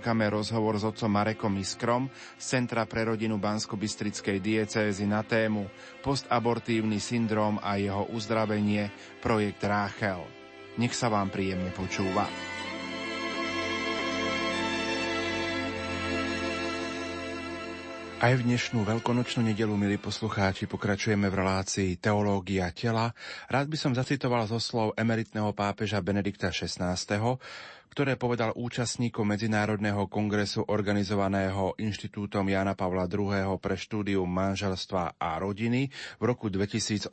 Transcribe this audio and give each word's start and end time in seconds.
ponúkame 0.00 0.32
rozhovor 0.32 0.80
s 0.80 0.88
otcom 0.88 1.12
Marekom 1.12 1.60
Iskrom 1.60 2.08
z 2.40 2.44
Centra 2.56 2.88
pre 2.88 3.04
rodinu 3.04 3.36
Bansko-Bystrickej 3.36 4.40
diecézy 4.40 5.04
na 5.04 5.20
tému 5.20 5.68
postabortívny 6.00 6.96
syndrom 6.96 7.60
a 7.60 7.76
jeho 7.76 8.08
uzdravenie 8.08 8.88
projekt 9.20 9.60
Ráchel. 9.60 10.24
Nech 10.80 10.96
sa 10.96 11.12
vám 11.12 11.28
príjemne 11.28 11.68
počúva. 11.76 12.24
Aj 18.20 18.36
v 18.36 18.44
dnešnú 18.44 18.80
veľkonočnú 18.84 19.44
nedelu, 19.44 19.76
milí 19.76 20.00
poslucháči, 20.00 20.64
pokračujeme 20.64 21.28
v 21.28 21.44
relácii 21.44 22.00
Teológia 22.00 22.72
tela. 22.72 23.12
Rád 23.52 23.68
by 23.68 23.76
som 23.76 23.92
zacitoval 23.92 24.48
zo 24.48 24.56
slov 24.56 24.96
emeritného 24.96 25.52
pápeža 25.52 26.00
Benedikta 26.04 26.48
XVI, 26.48 26.96
ktoré 27.90 28.14
povedal 28.14 28.54
účastníkom 28.54 29.26
Medzinárodného 29.26 30.06
kongresu 30.06 30.62
organizovaného 30.62 31.74
Inštitútom 31.76 32.46
Jana 32.46 32.78
Pavla 32.78 33.10
II. 33.10 33.58
pre 33.58 33.74
štúdium 33.74 34.30
manželstva 34.30 35.18
a 35.18 35.30
rodiny 35.42 35.90
v 35.90 36.22
roku 36.22 36.46
2008, 36.46 37.10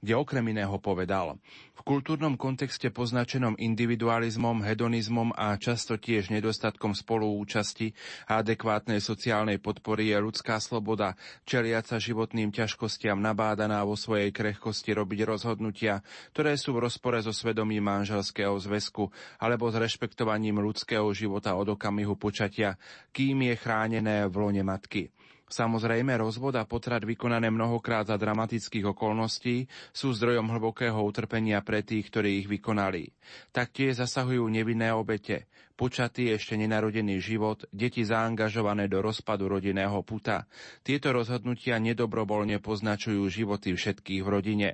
kde 0.00 0.12
okrem 0.16 0.44
iného 0.48 0.74
povedal 0.80 1.36
v 1.80 1.96
kultúrnom 1.96 2.36
kontexte 2.36 2.92
poznačenom 2.92 3.56
individualizmom, 3.56 4.60
hedonizmom 4.60 5.32
a 5.32 5.56
často 5.56 5.96
tiež 5.96 6.28
nedostatkom 6.28 6.92
spoluúčasti 6.92 7.96
a 8.28 8.44
adekvátnej 8.44 9.00
sociálnej 9.00 9.56
podpory 9.56 10.12
je 10.12 10.20
ľudská 10.20 10.60
sloboda, 10.60 11.16
čeliaca 11.48 11.96
životným 11.96 12.52
ťažkostiam 12.52 13.16
nabádaná 13.24 13.80
vo 13.88 13.96
svojej 13.96 14.28
krehkosti 14.28 14.92
robiť 14.92 15.24
rozhodnutia, 15.24 16.04
ktoré 16.36 16.60
sú 16.60 16.76
v 16.76 16.84
rozpore 16.84 17.16
so 17.24 17.32
svedomím 17.32 17.88
manželského 17.88 18.52
zväzku 18.60 19.08
alebo 19.40 19.72
s 19.72 19.80
rešpektovaním 19.90 20.62
ľudského 20.62 21.10
života 21.10 21.58
od 21.58 21.74
okamihu 21.74 22.14
počatia, 22.14 22.78
kým 23.10 23.50
je 23.50 23.58
chránené 23.58 24.30
v 24.30 24.38
lone 24.38 24.62
matky. 24.62 25.10
Samozrejme, 25.50 26.14
rozvod 26.14 26.54
a 26.54 26.62
potrat 26.62 27.02
vykonané 27.02 27.50
mnohokrát 27.50 28.06
za 28.06 28.14
dramatických 28.14 28.94
okolností 28.94 29.66
sú 29.90 30.14
zdrojom 30.14 30.46
hlbokého 30.46 30.94
utrpenia 31.02 31.58
pre 31.58 31.82
tých, 31.82 32.06
ktorí 32.06 32.38
ich 32.38 32.46
vykonali. 32.46 33.10
Taktiež 33.50 33.98
zasahujú 33.98 34.46
nevinné 34.46 34.94
obete, 34.94 35.50
počatý 35.74 36.30
ešte 36.38 36.54
nenarodený 36.54 37.18
život, 37.18 37.66
deti 37.74 38.06
zaangažované 38.06 38.86
do 38.86 39.02
rozpadu 39.02 39.50
rodinného 39.50 40.06
puta. 40.06 40.46
Tieto 40.86 41.10
rozhodnutia 41.10 41.82
nedobrovoľne 41.82 42.62
poznačujú 42.62 43.26
životy 43.26 43.74
všetkých 43.74 44.22
v 44.22 44.28
rodine. 44.30 44.68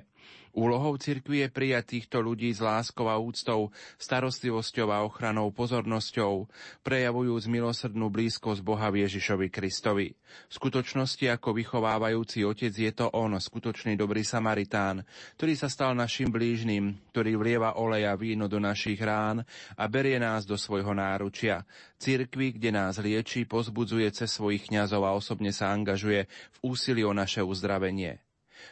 Úlohou 0.57 0.97
cirkvi 0.97 1.45
je 1.45 1.53
prijať 1.53 1.85
týchto 1.93 2.17
ľudí 2.17 2.49
s 2.49 2.65
láskou 2.65 3.13
a 3.13 3.21
úctou, 3.21 3.69
starostlivosťou 4.01 4.89
a 4.89 5.05
ochranou, 5.05 5.53
pozornosťou, 5.53 6.49
prejavujúc 6.81 7.45
milosrdnú 7.45 8.09
blízkosť 8.09 8.65
Boha 8.65 8.89
Ježišovi 8.89 9.53
Kristovi. 9.53 10.17
V 10.17 10.53
skutočnosti 10.57 11.29
ako 11.29 11.61
vychovávajúci 11.61 12.41
otec 12.41 12.73
je 12.73 12.89
to 12.89 13.05
on, 13.13 13.37
skutočný 13.37 13.93
dobrý 13.93 14.25
Samaritán, 14.25 15.05
ktorý 15.37 15.53
sa 15.53 15.69
stal 15.69 15.93
našim 15.93 16.33
blížnym, 16.33 17.05
ktorý 17.13 17.37
vlieva 17.37 17.77
olej 17.77 18.09
a 18.09 18.17
víno 18.17 18.49
do 18.49 18.57
našich 18.57 18.97
rán 18.97 19.45
a 19.77 19.85
berie 19.85 20.17
nás 20.17 20.49
do 20.49 20.57
svojho 20.57 20.97
náručia. 20.97 21.69
Cirkvi, 22.01 22.57
kde 22.57 22.73
nás 22.73 22.97
lieči, 22.97 23.45
pozbudzuje 23.45 24.09
cez 24.09 24.33
svojich 24.33 24.73
kňazov 24.73 25.05
a 25.05 25.13
osobne 25.13 25.53
sa 25.53 25.69
angažuje 25.69 26.25
v 26.25 26.57
úsilí 26.65 27.05
o 27.05 27.13
naše 27.13 27.45
uzdravenie. 27.45 28.25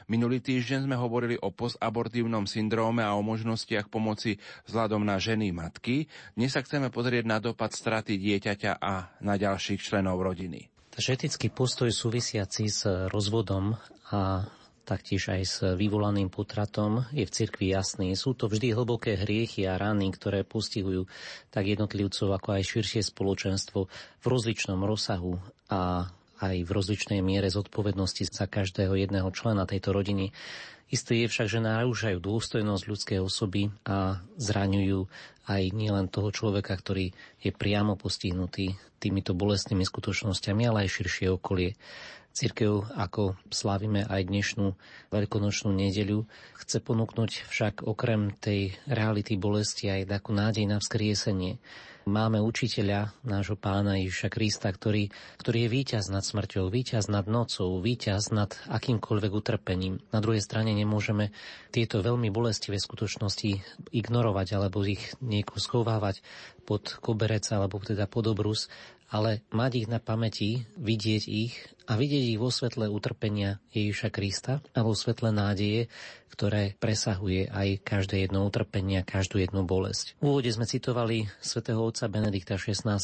Minulý 0.06 0.44
týždeň 0.44 0.86
sme 0.86 0.98
hovorili 1.00 1.36
o 1.40 1.50
postabortívnom 1.50 2.46
syndróme 2.46 3.02
a 3.02 3.16
o 3.16 3.26
možnostiach 3.26 3.90
pomoci 3.90 4.38
vzhľadom 4.70 5.04
na 5.04 5.18
ženy 5.18 5.56
matky. 5.56 6.08
Dnes 6.38 6.54
sa 6.54 6.62
chceme 6.62 6.94
pozrieť 6.94 7.26
na 7.26 7.38
dopad 7.42 7.74
straty 7.74 8.20
dieťaťa 8.20 8.80
a 8.80 9.16
na 9.22 9.36
ďalších 9.36 9.82
členov 9.82 10.22
rodiny. 10.22 10.72
etický 10.96 11.52
postoj 11.52 11.92
súvisiaci 11.92 12.72
s 12.72 12.88
rozvodom 13.12 13.76
a 14.16 14.48
taktiež 14.86 15.34
aj 15.34 15.42
s 15.44 15.58
vyvolaným 15.66 16.30
potratom 16.30 17.10
je 17.10 17.26
v 17.26 17.34
cirkvi 17.34 17.74
jasný. 17.74 18.14
Sú 18.14 18.38
to 18.38 18.46
vždy 18.46 18.78
hlboké 18.78 19.18
hriechy 19.18 19.66
a 19.66 19.82
rany, 19.82 20.14
ktoré 20.14 20.46
postihujú 20.46 21.10
tak 21.50 21.66
jednotlivcov, 21.66 22.30
ako 22.38 22.50
aj 22.56 22.64
širšie 22.70 23.02
spoločenstvo 23.02 23.90
v 24.22 24.26
rozličnom 24.30 24.86
rozsahu 24.86 25.42
a 25.74 26.14
aj 26.52 26.66
v 26.66 26.74
rozličnej 26.76 27.22
miere 27.26 27.50
zodpovednosti 27.50 28.30
za 28.30 28.46
každého 28.46 28.94
jedného 28.94 29.30
člena 29.34 29.66
tejto 29.66 29.96
rodiny. 29.96 30.30
Isté 30.86 31.26
je 31.26 31.32
však, 31.32 31.50
že 31.50 31.66
narúšajú 31.66 32.22
dôstojnosť 32.22 32.84
ľudskej 32.86 33.20
osoby 33.22 33.74
a 33.90 34.22
zraňujú 34.38 35.10
aj 35.50 35.64
nielen 35.74 36.06
toho 36.14 36.30
človeka, 36.30 36.78
ktorý 36.78 37.10
je 37.42 37.50
priamo 37.50 37.98
postihnutý 37.98 38.78
týmito 39.02 39.34
bolestnými 39.34 39.82
skutočnosťami, 39.82 40.62
ale 40.70 40.86
aj 40.86 40.94
širšie 41.02 41.28
okolie. 41.34 41.74
Církev, 42.36 42.92
ako 43.00 43.40
slávime 43.48 44.04
aj 44.04 44.28
dnešnú 44.28 44.76
veľkonočnú 45.08 45.72
nedeľu, 45.72 46.28
chce 46.60 46.84
ponúknuť 46.84 47.48
však 47.48 47.88
okrem 47.88 48.36
tej 48.38 48.76
reality 48.92 49.40
bolesti 49.40 49.88
aj 49.88 50.12
takú 50.12 50.36
nádej 50.36 50.68
na 50.68 50.84
vzkriesenie. 50.84 51.64
Máme 52.06 52.38
učiteľa, 52.38 53.18
nášho 53.26 53.58
pána 53.58 53.98
Ježiša 53.98 54.30
Krista, 54.30 54.70
ktorý, 54.70 55.10
ktorý 55.42 55.66
je 55.66 55.74
víťaz 55.74 56.14
nad 56.14 56.22
smrťou, 56.22 56.70
víťaz 56.70 57.10
nad 57.10 57.26
nocou, 57.26 57.82
víťaz 57.82 58.30
nad 58.30 58.54
akýmkoľvek 58.70 59.32
utrpením. 59.34 59.98
Na 60.14 60.22
druhej 60.22 60.46
strane 60.46 60.78
nemôžeme 60.78 61.34
tieto 61.74 62.06
veľmi 62.06 62.30
bolestivé 62.30 62.78
skutočnosti 62.78 63.58
ignorovať 63.90 64.48
alebo 64.54 64.86
ich 64.86 65.18
nieko 65.18 65.58
schovávať 65.58 66.22
pod 66.62 66.94
koberec 67.02 67.50
alebo 67.50 67.82
teda 67.82 68.06
pod 68.06 68.30
obrus, 68.30 68.70
ale 69.10 69.46
mať 69.54 69.72
ich 69.86 69.88
na 69.90 70.02
pamäti, 70.02 70.66
vidieť 70.78 71.24
ich 71.30 71.54
a 71.86 71.98
vidieť 71.98 72.24
ich 72.36 72.42
vo 72.42 72.50
svetle 72.50 72.90
utrpenia 72.90 73.62
Ježiša 73.70 74.10
Krista 74.10 74.64
a 74.74 74.80
vo 74.82 74.98
svetle 74.98 75.30
nádeje, 75.30 75.88
ktoré 76.34 76.76
presahuje 76.82 77.48
aj 77.48 77.86
každé 77.86 78.28
jedno 78.28 78.44
utrpenie, 78.44 79.06
každú 79.06 79.40
jednu 79.40 79.64
bolesť. 79.64 80.18
V 80.20 80.36
úvode 80.36 80.50
sme 80.52 80.68
citovali 80.68 81.30
svätého 81.40 81.80
otca 81.80 82.10
Benedikta 82.12 82.58
XVI. 82.60 83.00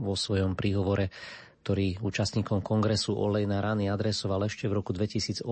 vo 0.00 0.14
svojom 0.18 0.58
príhovore 0.58 1.14
ktorý 1.64 1.96
účastníkom 2.04 2.60
kongresu 2.60 3.16
Olej 3.16 3.48
na 3.48 3.64
rany 3.64 3.88
adresoval 3.88 4.44
ešte 4.44 4.68
v 4.68 4.84
roku 4.84 4.92
2008 4.92 5.48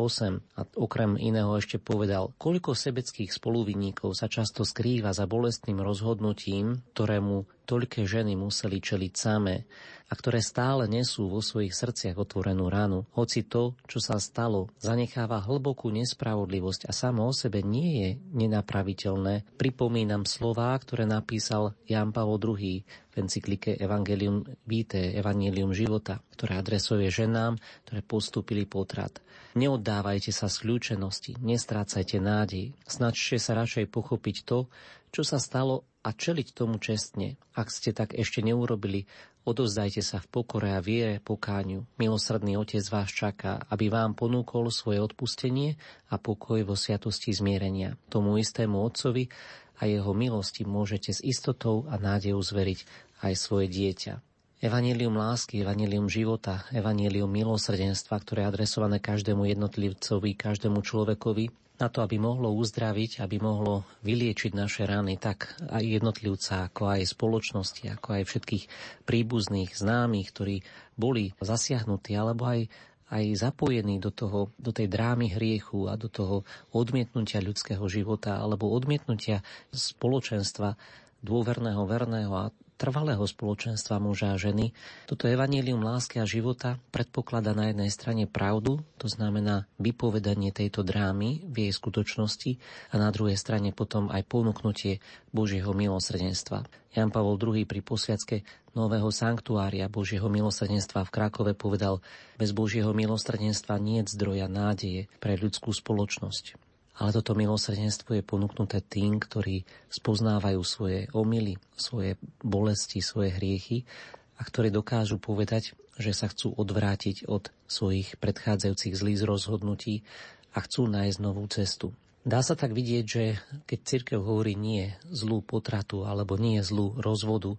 a 0.60 0.60
okrem 0.76 1.16
iného 1.16 1.56
ešte 1.56 1.80
povedal, 1.80 2.36
koľko 2.36 2.76
sebeckých 2.76 3.32
spoluvinníkov 3.32 4.12
sa 4.12 4.28
často 4.28 4.68
skrýva 4.68 5.16
za 5.16 5.24
bolestným 5.24 5.80
rozhodnutím, 5.80 6.84
ktorému 6.92 7.61
toľké 7.72 8.04
ženy 8.04 8.36
museli 8.36 8.84
čeliť 8.84 9.12
samé 9.16 9.64
a 10.04 10.12
ktoré 10.12 10.44
stále 10.44 10.84
nesú 10.92 11.32
vo 11.32 11.40
svojich 11.40 11.72
srdciach 11.72 12.20
otvorenú 12.20 12.68
ránu, 12.68 13.08
hoci 13.16 13.48
to, 13.48 13.80
čo 13.88 13.96
sa 13.96 14.20
stalo, 14.20 14.68
zanecháva 14.76 15.40
hlbokú 15.40 15.88
nespravodlivosť 15.88 16.84
a 16.84 16.92
samo 16.92 17.24
o 17.24 17.32
sebe 17.32 17.64
nie 17.64 17.90
je 17.96 18.10
nenapraviteľné, 18.36 19.56
pripomínam 19.56 20.28
slová, 20.28 20.76
ktoré 20.76 21.08
napísal 21.08 21.72
Jan 21.88 22.12
Pavel 22.12 22.36
II 22.36 22.84
v 22.84 23.14
encyklike 23.16 23.80
Evangelium 23.80 24.44
Vitae, 24.68 25.16
Evangelium 25.16 25.72
života, 25.72 26.20
ktoré 26.36 26.60
adresuje 26.60 27.08
ženám, 27.08 27.56
ktoré 27.88 28.04
postúpili 28.04 28.68
potrat. 28.68 29.16
Neoddávajte 29.56 30.28
sa 30.28 30.52
skľúčenosti, 30.52 31.40
nestrácajte 31.40 32.20
nádej, 32.20 32.76
snažte 32.84 33.40
sa 33.40 33.56
radšej 33.56 33.88
pochopiť 33.88 34.36
to, 34.44 34.68
čo 35.12 35.24
sa 35.24 35.40
stalo 35.40 35.88
a 36.02 36.08
čeliť 36.10 36.54
tomu 36.54 36.82
čestne. 36.82 37.38
Ak 37.54 37.70
ste 37.70 37.94
tak 37.94 38.14
ešte 38.18 38.42
neurobili, 38.42 39.06
odozdajte 39.46 40.02
sa 40.02 40.18
v 40.18 40.30
pokore 40.30 40.74
a 40.74 40.82
viere 40.82 41.22
pokáňu. 41.22 41.86
Milosrdný 41.98 42.58
Otec 42.58 42.82
vás 42.90 43.10
čaká, 43.10 43.62
aby 43.70 43.86
vám 43.90 44.18
ponúkol 44.18 44.74
svoje 44.74 44.98
odpustenie 44.98 45.78
a 46.10 46.18
pokoj 46.18 46.62
vo 46.66 46.74
sviatosti 46.74 47.30
zmierenia. 47.30 47.94
Tomu 48.10 48.38
istému 48.42 48.82
Otcovi 48.82 49.30
a 49.78 49.86
jeho 49.86 50.10
milosti 50.14 50.66
môžete 50.66 51.14
s 51.14 51.20
istotou 51.22 51.86
a 51.86 51.98
nádejou 51.98 52.42
zveriť 52.42 52.86
aj 53.22 53.32
svoje 53.38 53.70
dieťa. 53.70 54.31
Evangelium 54.62 55.18
lásky, 55.18 55.66
evangelium 55.66 56.06
života, 56.06 56.62
evangelium 56.70 57.26
milosrdenstva, 57.26 58.14
ktoré 58.22 58.46
je 58.46 58.50
adresované 58.54 59.02
každému 59.02 59.42
jednotlivcovi, 59.50 60.38
každému 60.38 60.86
človekovi, 60.86 61.50
na 61.82 61.90
to, 61.90 61.98
aby 61.98 62.22
mohlo 62.22 62.54
uzdraviť, 62.54 63.26
aby 63.26 63.42
mohlo 63.42 63.82
vyliečiť 64.06 64.54
naše 64.54 64.86
rany, 64.86 65.18
tak 65.18 65.58
aj 65.66 65.82
jednotlivca, 65.82 66.70
ako 66.70 66.94
aj 66.94 67.10
spoločnosti, 67.10 67.90
ako 67.90 68.08
aj 68.14 68.22
všetkých 68.22 68.64
príbuzných, 69.02 69.74
známych, 69.74 70.30
ktorí 70.30 70.62
boli 70.94 71.34
zasiahnutí, 71.42 72.14
alebo 72.14 72.46
aj 72.46 72.70
aj 73.12 73.44
zapojení 73.44 74.00
do, 74.00 74.08
toho, 74.08 74.56
do 74.56 74.72
tej 74.72 74.88
drámy 74.88 75.36
hriechu 75.36 75.84
a 75.84 76.00
do 76.00 76.08
toho 76.08 76.48
odmietnutia 76.72 77.44
ľudského 77.44 77.84
života 77.84 78.40
alebo 78.40 78.72
odmietnutia 78.72 79.44
spoločenstva 79.68 80.80
dôverného, 81.20 81.84
verného 81.84 82.32
a 82.32 82.48
trvalého 82.82 83.22
spoločenstva 83.22 84.02
muža 84.02 84.34
a 84.34 84.40
ženy. 84.42 84.74
Toto 85.06 85.30
evanílium 85.30 85.78
lásky 85.78 86.18
a 86.18 86.26
života 86.26 86.82
predpokladá 86.90 87.54
na 87.54 87.70
jednej 87.70 87.94
strane 87.94 88.26
pravdu, 88.26 88.82
to 88.98 89.06
znamená 89.06 89.70
vypovedanie 89.78 90.50
tejto 90.50 90.82
drámy 90.82 91.46
v 91.46 91.70
jej 91.70 91.72
skutočnosti 91.72 92.58
a 92.90 92.98
na 92.98 93.14
druhej 93.14 93.38
strane 93.38 93.70
potom 93.70 94.10
aj 94.10 94.26
ponúknutie 94.26 94.98
Božieho 95.30 95.70
milosrdenstva. 95.70 96.66
Jan 96.90 97.14
Pavol 97.14 97.38
II 97.38 97.62
pri 97.64 97.80
posviacke 97.86 98.42
nového 98.74 99.08
sanktuária 99.14 99.86
Božieho 99.86 100.26
milosrdenstva 100.26 101.06
v 101.06 101.14
Krakove 101.14 101.52
povedal, 101.54 102.02
bez 102.34 102.50
Božieho 102.50 102.90
milosrdenstva 102.90 103.78
nie 103.78 104.02
je 104.02 104.10
zdroja 104.12 104.50
nádeje 104.50 105.06
pre 105.22 105.38
ľudskú 105.38 105.70
spoločnosť. 105.70 106.71
Ale 107.00 107.10
toto 107.16 107.32
milosrdenstvo 107.32 108.20
je 108.20 108.24
ponúknuté 108.24 108.84
tým, 108.84 109.16
ktorí 109.16 109.64
spoznávajú 109.88 110.60
svoje 110.60 111.08
omily, 111.16 111.56
svoje 111.72 112.20
bolesti, 112.44 113.00
svoje 113.00 113.32
hriechy 113.32 113.88
a 114.36 114.44
ktorí 114.44 114.68
dokážu 114.68 115.16
povedať, 115.16 115.72
že 115.96 116.12
sa 116.12 116.28
chcú 116.28 116.52
odvrátiť 116.52 117.28
od 117.28 117.48
svojich 117.68 118.16
predchádzajúcich 118.20 118.94
zlých 118.96 119.24
rozhodnutí 119.24 120.04
a 120.52 120.60
chcú 120.60 120.88
nájsť 120.88 121.18
novú 121.20 121.44
cestu. 121.48 121.96
Dá 122.22 122.38
sa 122.44 122.54
tak 122.54 122.70
vidieť, 122.70 123.04
že 123.04 123.24
keď 123.66 123.78
církev 123.82 124.20
hovorí 124.22 124.54
nie 124.54 124.94
zlú 125.10 125.42
potratu 125.42 126.06
alebo 126.06 126.38
nie 126.38 126.62
zlú 126.62 126.94
rozvodu, 127.00 127.58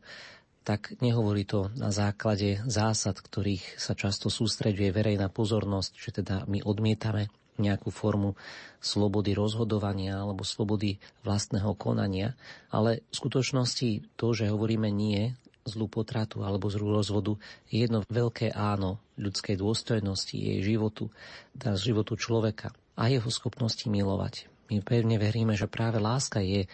tak 0.63 0.95
nehovorí 1.03 1.43
to 1.43 1.67
na 1.75 1.91
základe 1.91 2.63
zásad, 2.63 3.19
ktorých 3.19 3.75
sa 3.75 3.91
často 3.91 4.31
sústreďuje 4.31 4.95
verejná 4.95 5.27
pozornosť, 5.27 5.91
že 5.99 6.09
teda 6.23 6.47
my 6.47 6.63
odmietame 6.63 7.27
nejakú 7.57 7.93
formu 7.93 8.33
slobody 8.81 9.37
rozhodovania 9.37 10.19
alebo 10.19 10.41
slobody 10.41 10.97
vlastného 11.21 11.73
konania, 11.77 12.33
ale 12.73 13.05
v 13.09 13.15
skutočnosti 13.15 14.17
to, 14.17 14.27
že 14.33 14.51
hovoríme 14.51 14.89
nie 14.89 15.33
zlú 15.63 15.87
potratu 15.87 16.43
alebo 16.43 16.67
zlú 16.67 16.91
rozvodu, 16.91 17.39
je 17.71 17.87
jedno 17.87 18.03
veľké 18.11 18.51
áno 18.51 18.99
ľudskej 19.15 19.55
dôstojnosti, 19.55 20.35
jej 20.35 20.59
životu, 20.59 21.07
teda 21.55 21.79
životu 21.79 22.19
človeka 22.19 22.75
a 22.99 23.07
jeho 23.07 23.29
schopnosti 23.31 23.87
milovať. 23.87 24.51
My 24.71 24.83
pevne 24.83 25.19
veríme, 25.19 25.55
že 25.55 25.71
práve 25.71 25.99
láska 25.99 26.43
je 26.43 26.67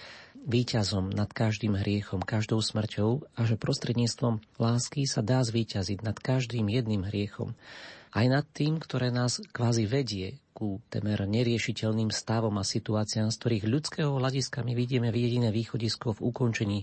víťazom 0.50 1.12
nad 1.12 1.30
každým 1.30 1.76
hriechom, 1.76 2.24
každou 2.24 2.64
smrťou 2.64 3.28
a 3.36 3.40
že 3.44 3.60
prostredníctvom 3.60 4.40
lásky 4.58 5.04
sa 5.04 5.20
dá 5.20 5.44
zvíťaziť 5.44 6.00
nad 6.02 6.16
každým 6.16 6.72
jedným 6.72 7.06
hriechom. 7.06 7.54
Aj 8.10 8.26
nad 8.26 8.42
tým, 8.42 8.82
ktoré 8.82 9.14
nás 9.14 9.38
kvázi 9.54 9.86
vedie 9.86 10.42
ku 10.58 10.82
temer 10.92 11.24
neriešiteľným 11.30 12.10
stavom 12.12 12.58
a 12.58 12.68
situáciám, 12.68 13.30
z 13.32 13.38
ktorých 13.40 13.66
ľudského 13.70 14.12
hľadiska 14.18 14.66
my 14.66 14.74
vidíme 14.74 15.08
jediné 15.14 15.54
východisko 15.54 16.18
v 16.18 16.24
ukončení 16.34 16.80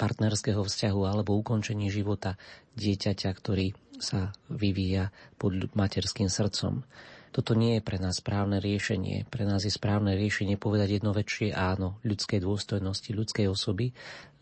partnerského 0.00 0.64
vzťahu 0.64 1.00
alebo 1.04 1.36
ukončení 1.36 1.92
života 1.92 2.40
dieťaťa, 2.80 3.30
ktorý 3.30 3.76
sa 4.00 4.32
vyvíja 4.48 5.12
pod 5.36 5.52
materským 5.76 6.32
srdcom. 6.32 6.82
Toto 7.30 7.54
nie 7.54 7.78
je 7.78 7.86
pre 7.86 8.02
nás 8.02 8.18
správne 8.18 8.58
riešenie. 8.58 9.22
Pre 9.30 9.46
nás 9.46 9.62
je 9.62 9.70
správne 9.70 10.18
riešenie 10.18 10.58
povedať 10.58 10.98
jedno 10.98 11.14
väčšie 11.14 11.54
áno 11.54 12.02
ľudskej 12.02 12.42
dôstojnosti, 12.42 13.10
ľudskej 13.14 13.46
osoby 13.46 13.94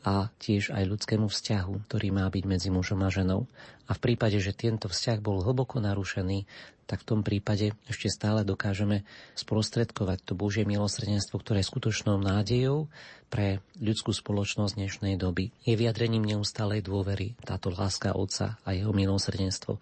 a 0.09 0.33
tiež 0.41 0.73
aj 0.73 0.89
ľudskému 0.89 1.29
vzťahu, 1.29 1.85
ktorý 1.85 2.09
má 2.17 2.25
byť 2.33 2.45
medzi 2.49 2.73
mužom 2.73 3.05
a 3.05 3.13
ženou. 3.13 3.45
A 3.89 3.93
v 3.93 4.01
prípade, 4.01 4.41
že 4.41 4.57
tento 4.57 4.89
vzťah 4.89 5.21
bol 5.21 5.45
hlboko 5.45 5.85
narušený, 5.85 6.49
tak 6.89 7.05
v 7.05 7.09
tom 7.13 7.21
prípade 7.21 7.77
ešte 7.85 8.09
stále 8.09 8.49
dokážeme 8.49 9.05
sprostredkovať 9.37 10.25
to 10.25 10.33
Božie 10.33 10.65
milosrdenstvo, 10.65 11.37
ktoré 11.37 11.61
je 11.61 11.69
skutočnou 11.69 12.17
nádejou 12.17 12.89
pre 13.29 13.61
ľudskú 13.77 14.17
spoločnosť 14.17 14.81
dnešnej 14.81 15.21
doby. 15.21 15.53
Je 15.69 15.77
vyjadrením 15.77 16.25
neustálej 16.25 16.81
dôvery 16.81 17.37
táto 17.45 17.69
láska 17.69 18.17
Otca 18.17 18.57
a 18.65 18.73
jeho 18.73 18.97
milosrdenstvo 18.97 19.77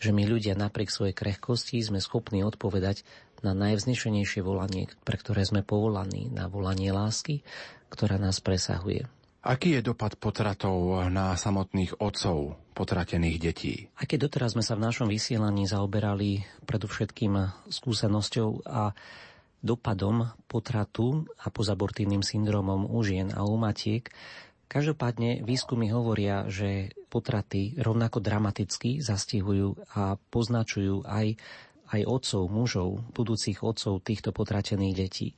že 0.00 0.16
my 0.16 0.24
ľudia 0.24 0.56
napriek 0.56 0.88
svojej 0.88 1.12
krehkosti 1.12 1.84
sme 1.84 2.00
schopní 2.00 2.40
odpovedať 2.40 3.04
na 3.44 3.52
najvznešenejšie 3.52 4.40
volanie, 4.40 4.88
pre 5.04 5.20
ktoré 5.20 5.44
sme 5.44 5.60
povolaní, 5.60 6.32
na 6.32 6.48
volanie 6.48 6.90
lásky, 6.90 7.44
ktorá 7.92 8.16
nás 8.16 8.40
presahuje. 8.40 9.04
Aký 9.40 9.72
je 9.72 9.80
dopad 9.80 10.20
potratov 10.20 11.08
na 11.08 11.32
samotných 11.32 11.96
otcov 11.96 12.60
potratených 12.76 13.38
detí? 13.40 13.74
Aj 13.96 14.04
keď 14.04 14.28
doteraz 14.28 14.52
sme 14.52 14.60
sa 14.60 14.76
v 14.76 14.84
našom 14.84 15.08
vysielaní 15.08 15.64
zaoberali 15.64 16.44
predovšetkým 16.68 17.64
skúsenosťou 17.72 18.68
a 18.68 18.92
dopadom 19.64 20.28
potratu 20.44 21.24
a 21.40 21.48
pozabortívnym 21.48 22.20
syndromom 22.20 22.84
u 22.88 23.00
žien 23.00 23.32
a 23.32 23.44
u 23.44 23.56
matiek, 23.56 24.12
Každopádne 24.70 25.42
výskumy 25.42 25.90
hovoria, 25.90 26.46
že 26.46 26.94
potraty 27.10 27.74
rovnako 27.74 28.22
dramaticky 28.22 29.02
zastihujú 29.02 29.74
a 29.98 30.14
poznačujú 30.30 31.02
aj, 31.10 31.34
aj 31.90 32.00
otcov, 32.06 32.46
mužov, 32.46 33.02
budúcich 33.10 33.66
otcov 33.66 33.98
týchto 34.06 34.30
potratených 34.30 34.94
detí. 34.94 35.34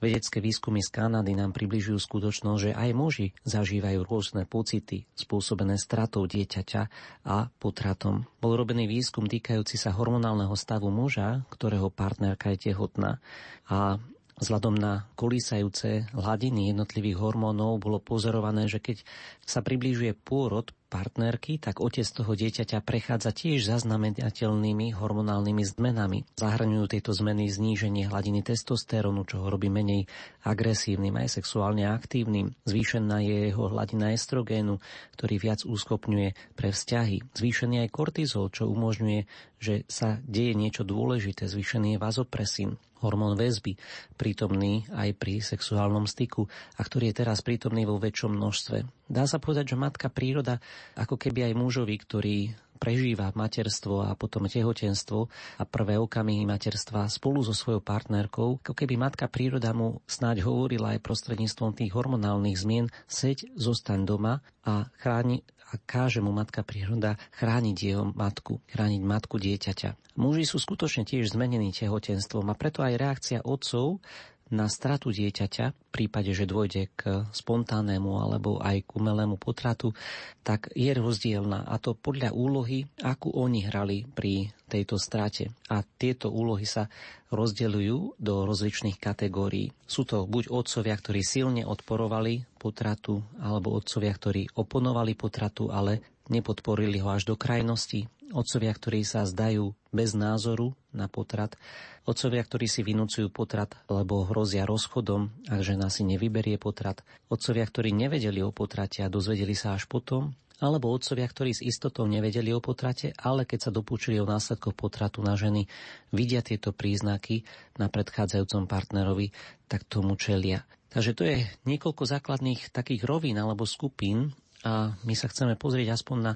Vedecké 0.00 0.40
výskumy 0.40 0.80
z 0.80 0.96
Kanady 0.96 1.36
nám 1.36 1.52
približujú 1.52 2.00
skutočnosť, 2.00 2.60
že 2.64 2.70
aj 2.72 2.90
muži 2.96 3.36
zažívajú 3.44 4.00
rôzne 4.08 4.48
pocity 4.48 5.04
spôsobené 5.12 5.76
stratou 5.76 6.24
dieťaťa 6.24 6.82
a 7.28 7.52
potratom. 7.60 8.24
Bol 8.40 8.56
robený 8.56 8.88
výskum 8.88 9.28
týkajúci 9.28 9.76
sa 9.76 9.92
hormonálneho 9.92 10.56
stavu 10.56 10.88
muža, 10.88 11.44
ktorého 11.52 11.92
partnerka 11.92 12.48
je 12.56 12.72
tehotná. 12.72 13.20
A 13.68 14.00
Vzhľadom 14.40 14.72
na 14.72 15.04
kolísajúce 15.20 16.08
hladiny 16.16 16.72
jednotlivých 16.72 17.20
hormónov 17.20 17.76
bolo 17.76 18.00
pozorované, 18.00 18.72
že 18.72 18.80
keď 18.80 19.04
sa 19.44 19.60
približuje 19.60 20.16
pôrod 20.16 20.72
partnerky, 20.90 21.62
tak 21.62 21.78
otec 21.78 22.02
toho 22.02 22.34
dieťaťa 22.34 22.82
prechádza 22.82 23.30
tiež 23.30 23.62
zaznamenateľnými 23.70 24.96
hormonálnymi 24.98 25.62
zmenami. 25.62 26.26
Zahraňujú 26.34 26.84
tieto 26.90 27.14
zmeny 27.14 27.46
zníženie 27.46 28.10
hladiny 28.10 28.42
testosterónu, 28.42 29.22
čo 29.22 29.44
ho 29.44 29.46
robí 29.46 29.70
menej 29.70 30.10
agresívnym 30.42 31.14
aj 31.20 31.38
sexuálne 31.38 31.86
aktívnym. 31.86 32.58
Zvýšená 32.66 33.22
je 33.22 33.54
jeho 33.54 33.70
hladina 33.70 34.10
estrogénu, 34.10 34.82
ktorý 35.14 35.36
viac 35.38 35.62
úskopňuje 35.62 36.58
pre 36.58 36.74
vzťahy. 36.74 37.22
Zvýšený 37.38 37.86
aj 37.86 37.88
kortizol, 37.94 38.50
čo 38.50 38.66
umožňuje, 38.66 39.49
že 39.60 39.84
sa 39.86 40.18
deje 40.24 40.56
niečo 40.56 40.82
dôležité. 40.82 41.44
Zvýšený 41.44 41.94
je 41.94 42.02
vazopresín 42.02 42.80
hormón 43.00 43.36
väzby, 43.36 43.76
prítomný 44.16 44.84
aj 44.92 45.16
pri 45.16 45.40
sexuálnom 45.40 46.04
styku 46.04 46.48
a 46.76 46.80
ktorý 46.80 47.12
je 47.12 47.18
teraz 47.24 47.40
prítomný 47.40 47.88
vo 47.88 47.96
väčšom 47.96 48.36
množstve. 48.36 49.08
Dá 49.08 49.24
sa 49.24 49.40
povedať, 49.40 49.72
že 49.72 49.80
matka 49.80 50.12
príroda, 50.12 50.60
ako 50.96 51.16
keby 51.16 51.52
aj 51.52 51.54
mužovi, 51.56 51.96
ktorý 51.96 52.36
prežíva 52.80 53.28
materstvo 53.36 54.08
a 54.08 54.16
potom 54.16 54.48
tehotenstvo 54.48 55.28
a 55.60 55.62
prvé 55.68 56.00
okamihy 56.00 56.48
materstva 56.48 57.04
spolu 57.12 57.44
so 57.44 57.52
svojou 57.52 57.84
partnerkou, 57.84 58.64
ako 58.64 58.72
keby 58.72 58.96
matka 58.96 59.28
príroda 59.28 59.76
mu 59.76 60.00
snáď 60.08 60.48
hovorila 60.48 60.96
aj 60.96 61.04
prostredníctvom 61.04 61.76
tých 61.76 61.92
hormonálnych 61.92 62.56
zmien, 62.56 62.88
seď, 63.04 63.52
zostaň 63.52 64.08
doma 64.08 64.40
a 64.64 64.88
chráni 64.96 65.44
a 65.70 65.78
káže 65.78 66.18
mu 66.18 66.34
matka 66.34 66.66
príroda 66.66 67.14
chrániť 67.38 67.76
jeho 67.78 68.04
matku, 68.10 68.58
chrániť 68.74 69.02
matku 69.06 69.38
dieťaťa. 69.38 70.18
Muži 70.18 70.42
sú 70.42 70.58
skutočne 70.58 71.06
tiež 71.06 71.30
zmenení 71.30 71.70
tehotenstvom 71.70 72.50
a 72.50 72.58
preto 72.58 72.82
aj 72.82 72.98
reakcia 72.98 73.38
otcov 73.46 74.02
na 74.50 74.66
stratu 74.66 75.14
dieťaťa, 75.14 75.64
v 75.70 75.88
prípade, 75.94 76.34
že 76.34 76.46
dôjde 76.46 76.90
k 76.98 77.26
spontánnemu 77.30 78.18
alebo 78.18 78.58
aj 78.58 78.82
k 78.82 78.90
umelému 78.98 79.38
potratu, 79.38 79.94
tak 80.42 80.70
je 80.74 80.90
rozdielna 80.90 81.66
a 81.66 81.78
to 81.78 81.94
podľa 81.94 82.34
úlohy, 82.34 82.90
akú 83.02 83.30
oni 83.30 83.66
hrali 83.66 84.06
pri 84.10 84.50
tejto 84.66 84.98
strate. 84.98 85.54
A 85.70 85.82
tieto 85.82 86.30
úlohy 86.30 86.66
sa 86.66 86.90
rozdeľujú 87.30 88.18
do 88.18 88.34
rozličných 88.46 88.98
kategórií. 88.98 89.70
Sú 89.86 90.02
to 90.02 90.26
buď 90.26 90.50
otcovia, 90.50 90.98
ktorí 90.98 91.22
silne 91.22 91.62
odporovali 91.62 92.46
potratu, 92.58 93.22
alebo 93.38 93.74
otcovia, 93.78 94.10
ktorí 94.10 94.50
oponovali 94.58 95.14
potratu, 95.14 95.70
ale 95.70 96.02
nepodporili 96.30 97.02
ho 97.02 97.10
až 97.10 97.30
do 97.30 97.34
krajnosti. 97.34 98.06
Otcovia, 98.30 98.70
ktorí 98.70 99.02
sa 99.02 99.26
zdajú 99.26 99.74
bez 99.90 100.14
názoru 100.14 100.74
na 100.94 101.10
potrat. 101.10 101.58
Otcovia, 102.06 102.46
ktorí 102.46 102.70
si 102.70 102.86
vynúcujú 102.86 103.30
potrat, 103.30 103.74
lebo 103.90 104.26
hrozia 104.26 104.66
rozchodom, 104.66 105.30
ak 105.50 105.60
žena 105.66 105.90
si 105.90 106.06
nevyberie 106.06 106.56
potrat. 106.56 107.02
Otcovia, 107.26 107.66
ktorí 107.66 107.90
nevedeli 107.90 108.38
o 108.42 108.54
potrate 108.54 109.02
a 109.02 109.12
dozvedeli 109.12 109.54
sa 109.58 109.74
až 109.74 109.90
potom. 109.90 110.34
Alebo 110.60 110.92
otcovia, 110.92 111.24
ktorí 111.24 111.56
s 111.56 111.64
istotou 111.64 112.04
nevedeli 112.04 112.52
o 112.52 112.60
potrate, 112.60 113.16
ale 113.16 113.48
keď 113.48 113.58
sa 113.68 113.70
dopúčili 113.72 114.20
o 114.20 114.28
následkoch 114.28 114.76
potratu 114.76 115.24
na 115.24 115.32
ženy, 115.32 115.64
vidia 116.12 116.44
tieto 116.44 116.76
príznaky 116.76 117.48
na 117.80 117.88
predchádzajúcom 117.88 118.68
partnerovi, 118.68 119.32
tak 119.72 119.88
tomu 119.88 120.20
čelia. 120.20 120.68
Takže 120.92 121.16
to 121.16 121.22
je 121.24 121.36
niekoľko 121.64 122.04
základných 122.04 122.74
takých 122.76 123.08
rovín 123.08 123.40
alebo 123.40 123.64
skupín 123.64 124.36
a 124.60 124.92
my 125.08 125.14
sa 125.16 125.32
chceme 125.32 125.56
pozrieť 125.56 125.96
aspoň 125.96 126.18
na 126.20 126.32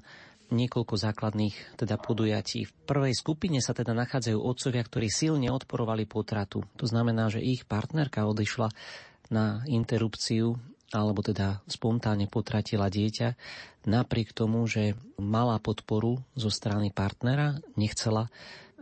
niekoľko 0.52 0.94
základných 0.96 1.78
teda 1.80 1.96
podujatí. 1.96 2.68
V 2.68 2.72
prvej 2.84 3.14
skupine 3.16 3.62
sa 3.64 3.72
teda 3.72 3.96
nachádzajú 3.96 4.38
otcovia, 4.40 4.82
ktorí 4.84 5.08
silne 5.08 5.48
odporovali 5.48 6.04
potratu. 6.04 6.64
To 6.76 6.84
znamená, 6.84 7.32
že 7.32 7.40
ich 7.44 7.64
partnerka 7.64 8.28
odišla 8.28 8.68
na 9.32 9.64
interrupciu 9.64 10.60
alebo 10.94 11.26
teda 11.26 11.58
spontánne 11.66 12.30
potratila 12.30 12.86
dieťa, 12.86 13.34
napriek 13.90 14.30
tomu, 14.30 14.62
že 14.70 14.94
mala 15.18 15.58
podporu 15.58 16.22
zo 16.38 16.50
strany 16.54 16.94
partnera, 16.94 17.58
nechcela 17.74 18.30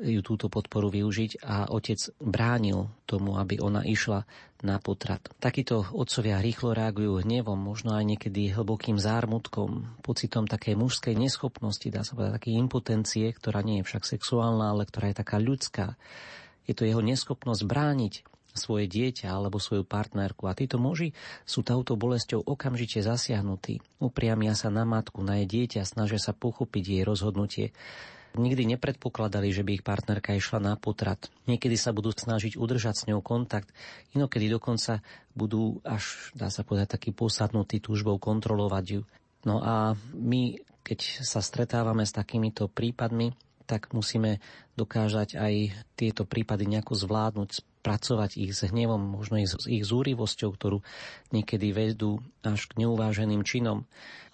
ju 0.03 0.21
túto 0.27 0.51
podporu 0.51 0.91
využiť 0.91 1.47
a 1.47 1.71
otec 1.71 2.11
bránil 2.19 2.91
tomu, 3.07 3.39
aby 3.39 3.63
ona 3.63 3.87
išla 3.87 4.27
na 4.63 4.79
potrat. 4.83 5.23
Takíto 5.39 5.87
otcovia 5.95 6.43
rýchlo 6.43 6.75
reagujú 6.75 7.23
hnevom, 7.23 7.59
možno 7.59 7.95
aj 7.95 8.05
niekedy 8.07 8.51
hlbokým 8.51 8.99
zármutkom, 8.99 10.03
pocitom 10.03 10.51
takej 10.51 10.75
mužskej 10.79 11.15
neschopnosti, 11.15 11.87
dá 11.91 12.03
sa 12.03 12.19
povedať, 12.19 12.43
také 12.43 12.51
impotencie, 12.55 13.31
ktorá 13.31 13.63
nie 13.63 13.83
je 13.83 13.87
však 13.87 14.07
sexuálna, 14.07 14.75
ale 14.75 14.87
ktorá 14.87 15.11
je 15.11 15.17
taká 15.19 15.39
ľudská. 15.43 15.87
Je 16.67 16.75
to 16.75 16.87
jeho 16.87 17.03
neschopnosť 17.03 17.63
brániť 17.67 18.15
svoje 18.53 18.85
dieťa 18.87 19.33
alebo 19.33 19.57
svoju 19.57 19.83
partnerku. 19.83 20.45
A 20.47 20.55
títo 20.55 20.77
muži 20.77 21.17
sú 21.49 21.65
touto 21.65 21.97
bolesťou 21.97 22.45
okamžite 22.45 23.01
zasiahnutí. 23.01 23.81
Upriamia 23.99 24.53
sa 24.53 24.69
na 24.69 24.85
matku, 24.85 25.25
na 25.25 25.43
jej 25.43 25.49
dieťa, 25.49 25.89
snažia 25.89 26.21
sa 26.21 26.37
pochopiť 26.37 26.85
jej 26.85 27.03
rozhodnutie. 27.03 27.67
Nikdy 28.33 28.77
nepredpokladali, 28.77 29.53
že 29.53 29.61
by 29.61 29.81
ich 29.81 29.85
partnerka 29.85 30.33
išla 30.33 30.59
na 30.63 30.75
potrat. 30.81 31.29
Niekedy 31.45 31.77
sa 31.77 31.93
budú 31.93 32.17
snažiť 32.17 32.57
udržať 32.57 32.95
s 33.05 33.07
ňou 33.13 33.21
kontakt, 33.21 33.69
inokedy 34.17 34.49
dokonca 34.49 35.05
budú 35.37 35.85
až, 35.85 36.33
dá 36.33 36.49
sa 36.49 36.65
povedať, 36.65 36.97
taký 36.97 37.11
posadnutý 37.13 37.85
túžbou 37.85 38.17
kontrolovať 38.17 38.85
ju. 38.89 39.01
No 39.45 39.61
a 39.61 39.93
my, 40.17 40.57
keď 40.81 41.25
sa 41.25 41.45
stretávame 41.45 42.09
s 42.09 42.17
takýmito 42.17 42.73
prípadmi, 42.73 43.37
tak 43.69 43.93
musíme 43.93 44.41
dokážať 44.77 45.37
aj 45.37 45.55
tieto 45.97 46.29
prípady 46.29 46.69
nejako 46.69 46.97
zvládnuť, 46.97 47.72
pracovať 47.83 48.39
ich 48.39 48.55
s 48.55 48.65
hnevom, 48.65 49.19
možno 49.19 49.43
ich 49.43 49.51
s 49.51 49.67
ich 49.67 49.83
zúrivosťou, 49.83 50.55
ktorú 50.55 50.79
niekedy 51.35 51.75
vedú 51.75 52.23
až 52.47 52.71
k 52.71 52.87
neuváženým 52.87 53.43
činom. 53.43 53.85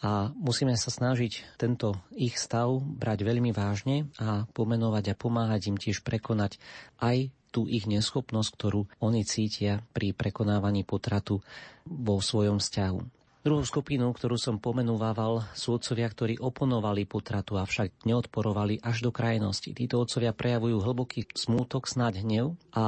A 0.05 0.31
musíme 0.37 0.79
sa 0.79 0.93
snažiť 0.93 1.59
tento 1.59 1.99
ich 2.15 2.39
stav 2.39 2.79
brať 2.79 3.27
veľmi 3.27 3.51
vážne 3.51 4.07
a 4.21 4.47
pomenovať 4.55 5.11
a 5.11 5.19
pomáhať 5.19 5.75
im 5.75 5.77
tiež 5.81 6.07
prekonať 6.07 6.61
aj 7.03 7.33
tú 7.51 7.65
ich 7.65 7.89
neschopnosť, 7.89 8.51
ktorú 8.55 8.87
oni 9.01 9.25
cítia 9.25 9.83
pri 9.97 10.13
prekonávaní 10.13 10.85
potratu 10.85 11.41
vo 11.89 12.21
svojom 12.21 12.61
vzťahu. 12.61 13.18
Druhú 13.39 13.63
skupinu, 13.63 14.11
ktorú 14.11 14.35
som 14.35 14.59
pomenúval, 14.59 15.47
sú 15.55 15.79
otcovia, 15.79 16.11
ktorí 16.11 16.43
oponovali 16.43 17.07
potratu, 17.07 17.55
avšak 17.55 18.03
neodporovali 18.03 18.83
až 18.83 19.07
do 19.07 19.11
krajnosti. 19.15 19.79
Títo 19.79 20.03
otcovia 20.03 20.35
prejavujú 20.35 20.83
hlboký 20.83 21.31
smútok, 21.33 21.87
snáď 21.87 22.27
hnev 22.27 22.59
a 22.75 22.85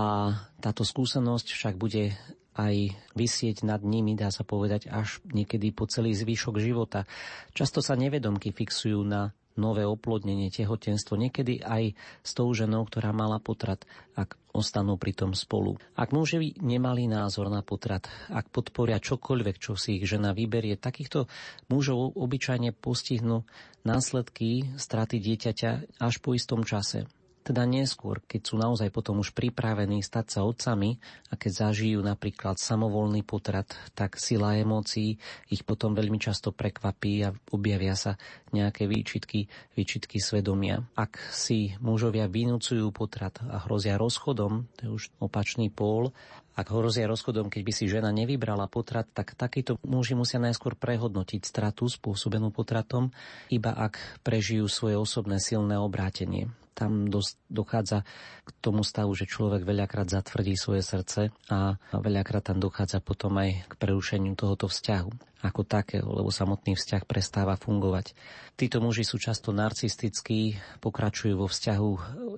táto 0.59 0.83
skúsenosť 0.83 1.55
však 1.55 1.75
bude 1.79 2.19
aj 2.59 2.93
vysieť 3.15 3.63
nad 3.63 3.81
nimi, 3.81 4.19
dá 4.19 4.29
sa 4.35 4.43
povedať, 4.43 4.91
až 4.91 5.23
niekedy 5.31 5.71
po 5.71 5.87
celý 5.87 6.13
zvyšok 6.19 6.59
života. 6.59 7.07
Často 7.55 7.79
sa 7.79 7.95
nevedomky 7.95 8.51
fixujú 8.51 9.07
na 9.07 9.31
nové 9.61 9.85
oplodnenie, 9.85 10.49
tehotenstvo, 10.49 11.21
niekedy 11.21 11.61
aj 11.61 11.93
s 12.25 12.31
tou 12.33 12.49
ženou, 12.57 12.89
ktorá 12.89 13.13
mala 13.13 13.37
potrat, 13.37 13.85
ak 14.17 14.41
ostanú 14.57 14.97
pri 14.97 15.13
tom 15.13 15.37
spolu. 15.37 15.77
Ak 15.95 16.11
muži 16.17 16.57
nemali 16.59 17.07
názor 17.07 17.53
na 17.53 17.61
potrat, 17.61 18.09
ak 18.33 18.49
podporia 18.49 18.99
čokoľvek, 18.99 19.57
čo 19.61 19.77
si 19.77 20.01
ich 20.01 20.09
žena 20.09 20.33
vyberie, 20.33 20.81
takýchto 20.81 21.29
mužov 21.69 22.17
obyčajne 22.17 22.73
postihnú 22.73 23.45
následky 23.85 24.75
straty 24.81 25.21
dieťaťa 25.21 26.01
až 26.01 26.15
po 26.19 26.33
istom 26.33 26.65
čase 26.65 27.07
teda 27.41 27.65
neskôr, 27.65 28.21
keď 28.25 28.41
sú 28.45 28.55
naozaj 28.61 28.93
potom 28.93 29.21
už 29.25 29.33
pripravení 29.33 30.05
stať 30.05 30.27
sa 30.29 30.41
otcami 30.45 31.01
a 31.33 31.35
keď 31.35 31.69
zažijú 31.69 32.05
napríklad 32.05 32.61
samovolný 32.61 33.25
potrat, 33.25 33.73
tak 33.97 34.21
sila 34.21 34.61
emócií 34.61 35.17
ich 35.49 35.63
potom 35.65 35.97
veľmi 35.97 36.21
často 36.21 36.53
prekvapí 36.53 37.25
a 37.25 37.35
objavia 37.51 37.97
sa 37.97 38.21
nejaké 38.53 38.85
výčitky, 38.85 39.49
výčitky 39.75 40.21
svedomia. 40.21 40.85
Ak 40.95 41.17
si 41.33 41.75
mužovia 41.81 42.29
vynúcujú 42.29 42.93
potrat 42.93 43.41
a 43.49 43.65
hrozia 43.65 43.97
rozchodom, 43.97 44.69
to 44.77 44.81
je 44.87 44.91
už 44.93 45.05
opačný 45.19 45.73
pól, 45.73 46.13
ak 46.61 46.77
hrozia 46.77 47.09
rozchodom, 47.09 47.49
keď 47.49 47.63
by 47.65 47.73
si 47.73 47.89
žena 47.89 48.13
nevybrala 48.13 48.69
potrat, 48.69 49.09
tak 49.17 49.33
takíto 49.33 49.81
muži 49.81 50.13
musia 50.13 50.37
najskôr 50.37 50.77
prehodnotiť 50.77 51.41
stratu 51.47 51.89
spôsobenú 51.89 52.53
potratom, 52.53 53.15
iba 53.49 53.73
ak 53.73 54.21
prežijú 54.21 54.69
svoje 54.69 55.01
osobné 55.01 55.41
silné 55.41 55.81
obrátenie 55.81 56.53
tam 56.75 57.11
dochádza 57.51 58.07
k 58.47 58.49
tomu 58.63 58.87
stavu, 58.87 59.13
že 59.13 59.29
človek 59.29 59.67
veľakrát 59.67 60.09
zatvrdí 60.09 60.55
svoje 60.57 60.83
srdce 60.87 61.35
a 61.51 61.77
veľakrát 61.93 62.53
tam 62.53 62.59
dochádza 62.63 63.03
potom 63.05 63.37
aj 63.39 63.67
k 63.69 63.73
prerušeniu 63.77 64.35
tohoto 64.39 64.71
vzťahu 64.71 65.31
ako 65.41 65.65
takého, 65.65 66.05
lebo 66.05 66.29
samotný 66.29 66.77
vzťah 66.77 67.09
prestáva 67.09 67.57
fungovať. 67.57 68.13
Títo 68.61 68.85
muži 68.85 69.09
sú 69.09 69.17
často 69.17 69.57
narcistickí, 69.57 70.61
pokračujú 70.85 71.41
vo 71.41 71.49
vzťahu 71.49 71.91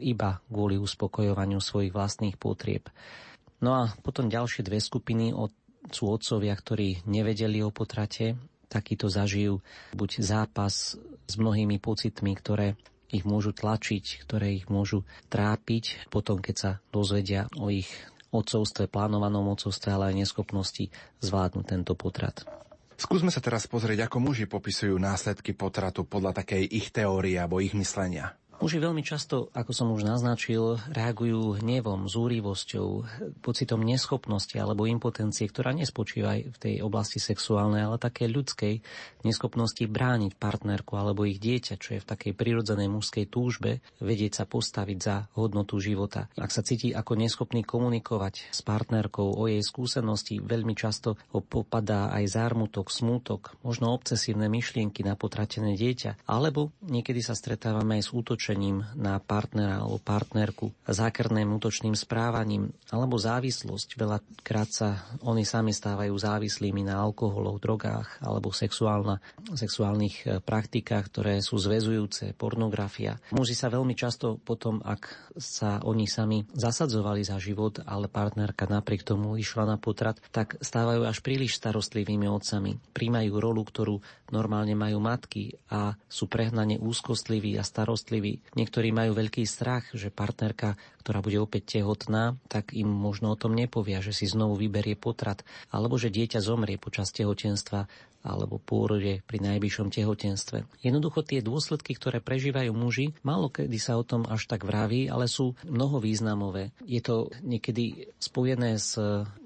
iba 0.06 0.38
kvôli 0.46 0.78
uspokojovaniu 0.78 1.58
svojich 1.58 1.90
vlastných 1.90 2.38
potrieb. 2.38 2.86
No 3.58 3.74
a 3.74 3.82
potom 4.06 4.30
ďalšie 4.30 4.62
dve 4.62 4.78
skupiny 4.78 5.34
sú 5.90 6.04
otcovia, 6.10 6.54
ktorí 6.54 7.02
nevedeli 7.10 7.58
o 7.62 7.74
potrate, 7.74 8.38
takýto 8.70 9.10
zažijú 9.10 9.60
buď 9.92 10.10
zápas 10.22 10.96
s 11.26 11.34
mnohými 11.36 11.76
pocitmi, 11.82 12.32
ktoré 12.38 12.78
ich 13.12 13.28
môžu 13.28 13.52
tlačiť, 13.52 14.24
ktoré 14.26 14.56
ich 14.56 14.66
môžu 14.72 15.04
trápiť 15.28 16.08
potom, 16.08 16.40
keď 16.40 16.54
sa 16.56 16.70
dozvedia 16.90 17.46
o 17.60 17.68
ich 17.68 17.88
odcovstve, 18.32 18.88
plánovanom 18.88 19.52
odcovstve, 19.52 19.92
ale 19.92 20.04
aj 20.10 20.24
neschopnosti 20.24 20.88
zvládnuť 21.20 21.64
tento 21.68 21.92
potrat. 21.92 22.42
Skúsme 22.96 23.28
sa 23.28 23.44
teraz 23.44 23.68
pozrieť, 23.68 24.08
ako 24.08 24.18
muži 24.22 24.48
popisujú 24.48 24.96
následky 24.96 25.52
potratu 25.52 26.08
podľa 26.08 26.40
takej 26.40 26.64
ich 26.70 26.88
teórie 26.94 27.36
alebo 27.36 27.60
ich 27.60 27.76
myslenia. 27.76 28.32
Muži 28.62 28.78
veľmi 28.78 29.02
často, 29.02 29.50
ako 29.58 29.74
som 29.74 29.90
už 29.90 30.06
naznačil, 30.06 30.78
reagujú 30.94 31.58
hnevom, 31.58 32.06
zúrivosťou, 32.06 32.88
pocitom 33.42 33.82
neschopnosti 33.82 34.54
alebo 34.54 34.86
impotencie, 34.86 35.50
ktorá 35.50 35.74
nespočíva 35.74 36.38
aj 36.38 36.40
v 36.46 36.58
tej 36.62 36.74
oblasti 36.78 37.18
sexuálnej, 37.18 37.82
ale 37.82 37.98
také 37.98 38.30
ľudskej 38.30 38.78
neschopnosti 39.26 39.82
brániť 39.82 40.38
partnerku 40.38 40.94
alebo 40.94 41.26
ich 41.26 41.42
dieťa, 41.42 41.74
čo 41.74 41.98
je 41.98 42.06
v 42.06 42.10
takej 42.14 42.38
prirodzenej 42.38 42.86
mužskej 42.86 43.26
túžbe, 43.26 43.82
vedieť 43.98 44.38
sa 44.38 44.44
postaviť 44.46 44.98
za 45.02 45.26
hodnotu 45.34 45.82
života. 45.82 46.30
Ak 46.38 46.54
sa 46.54 46.62
cíti 46.62 46.94
ako 46.94 47.18
neschopný 47.18 47.66
komunikovať 47.66 48.54
s 48.54 48.62
partnerkou 48.62 49.42
o 49.42 49.42
jej 49.50 49.58
skúsenosti, 49.58 50.38
veľmi 50.38 50.78
často 50.78 51.18
ho 51.34 51.42
popadá 51.42 52.14
aj 52.14 52.38
zármutok, 52.38 52.94
smútok, 52.94 53.58
možno 53.66 53.90
obsesívne 53.90 54.46
myšlienky 54.46 55.02
na 55.02 55.18
potratené 55.18 55.74
dieťa, 55.74 56.30
alebo 56.30 56.70
niekedy 56.86 57.26
sa 57.26 57.34
stretávame 57.34 57.98
aj 57.98 58.06
s 58.06 58.14
útočením 58.14 58.51
útočením 58.52 58.84
na 59.00 59.16
partnera 59.16 59.80
alebo 59.80 59.96
partnerku, 59.96 60.76
zákerným 60.84 61.56
útočným 61.56 61.96
správaním 61.96 62.68
alebo 62.92 63.16
závislosť. 63.16 63.96
Veľakrát 63.96 64.68
sa 64.68 64.88
oni 65.24 65.48
sami 65.48 65.72
stávajú 65.72 66.12
závislými 66.12 66.84
na 66.84 67.00
alkoholoch, 67.00 67.56
drogách 67.64 68.20
alebo 68.20 68.52
sexuálnych 68.52 70.16
e, 70.28 70.44
praktikách, 70.44 71.04
ktoré 71.08 71.40
sú 71.40 71.56
zväzujúce, 71.56 72.36
pornografia. 72.36 73.16
Muži 73.32 73.56
sa 73.56 73.72
veľmi 73.72 73.96
často 73.96 74.36
potom, 74.36 74.84
ak 74.84 75.32
sa 75.40 75.80
oni 75.80 76.04
sami 76.04 76.44
zasadzovali 76.52 77.24
za 77.24 77.40
život, 77.40 77.80
ale 77.88 78.12
partnerka 78.12 78.68
napriek 78.68 79.00
tomu 79.00 79.40
išla 79.40 79.64
na 79.64 79.80
potrat, 79.80 80.20
tak 80.28 80.60
stávajú 80.60 81.08
až 81.08 81.24
príliš 81.24 81.56
starostlivými 81.56 82.28
otcami. 82.28 82.76
Príjmajú 82.92 83.32
rolu, 83.40 83.64
ktorú 83.64 83.96
normálne 84.28 84.76
majú 84.76 85.00
matky 85.00 85.56
a 85.72 85.96
sú 86.04 86.28
prehnane 86.28 86.76
úzkostliví 86.76 87.56
a 87.56 87.64
starostliví. 87.64 88.41
Niektorí 88.52 88.92
majú 88.92 89.16
veľký 89.16 89.48
strach, 89.48 89.88
že 89.96 90.12
partnerka, 90.12 90.76
ktorá 91.00 91.24
bude 91.24 91.40
opäť 91.40 91.80
tehotná, 91.80 92.36
tak 92.52 92.76
im 92.76 92.86
možno 92.86 93.32
o 93.32 93.40
tom 93.40 93.56
nepovia, 93.56 94.04
že 94.04 94.12
si 94.12 94.28
znovu 94.28 94.60
vyberie 94.60 94.94
potrat, 94.94 95.40
alebo 95.72 95.96
že 95.96 96.12
dieťa 96.12 96.44
zomrie 96.44 96.76
počas 96.76 97.10
tehotenstva 97.16 97.88
alebo 98.22 98.62
pôrode 98.62 99.20
pri 99.26 99.38
najbližšom 99.42 99.90
tehotenstve. 99.90 100.62
Jednoducho 100.80 101.26
tie 101.26 101.42
dôsledky, 101.42 101.98
ktoré 101.98 102.22
prežívajú 102.22 102.70
muži, 102.70 103.10
málo 103.26 103.50
kedy 103.50 103.78
sa 103.82 103.98
o 103.98 104.06
tom 104.06 104.24
až 104.30 104.46
tak 104.46 104.62
vraví, 104.62 105.10
ale 105.10 105.26
sú 105.26 105.58
mnoho 105.66 105.98
významové. 105.98 106.70
Je 106.86 107.02
to 107.02 107.34
niekedy 107.42 108.14
spojené 108.22 108.78
s 108.78 108.94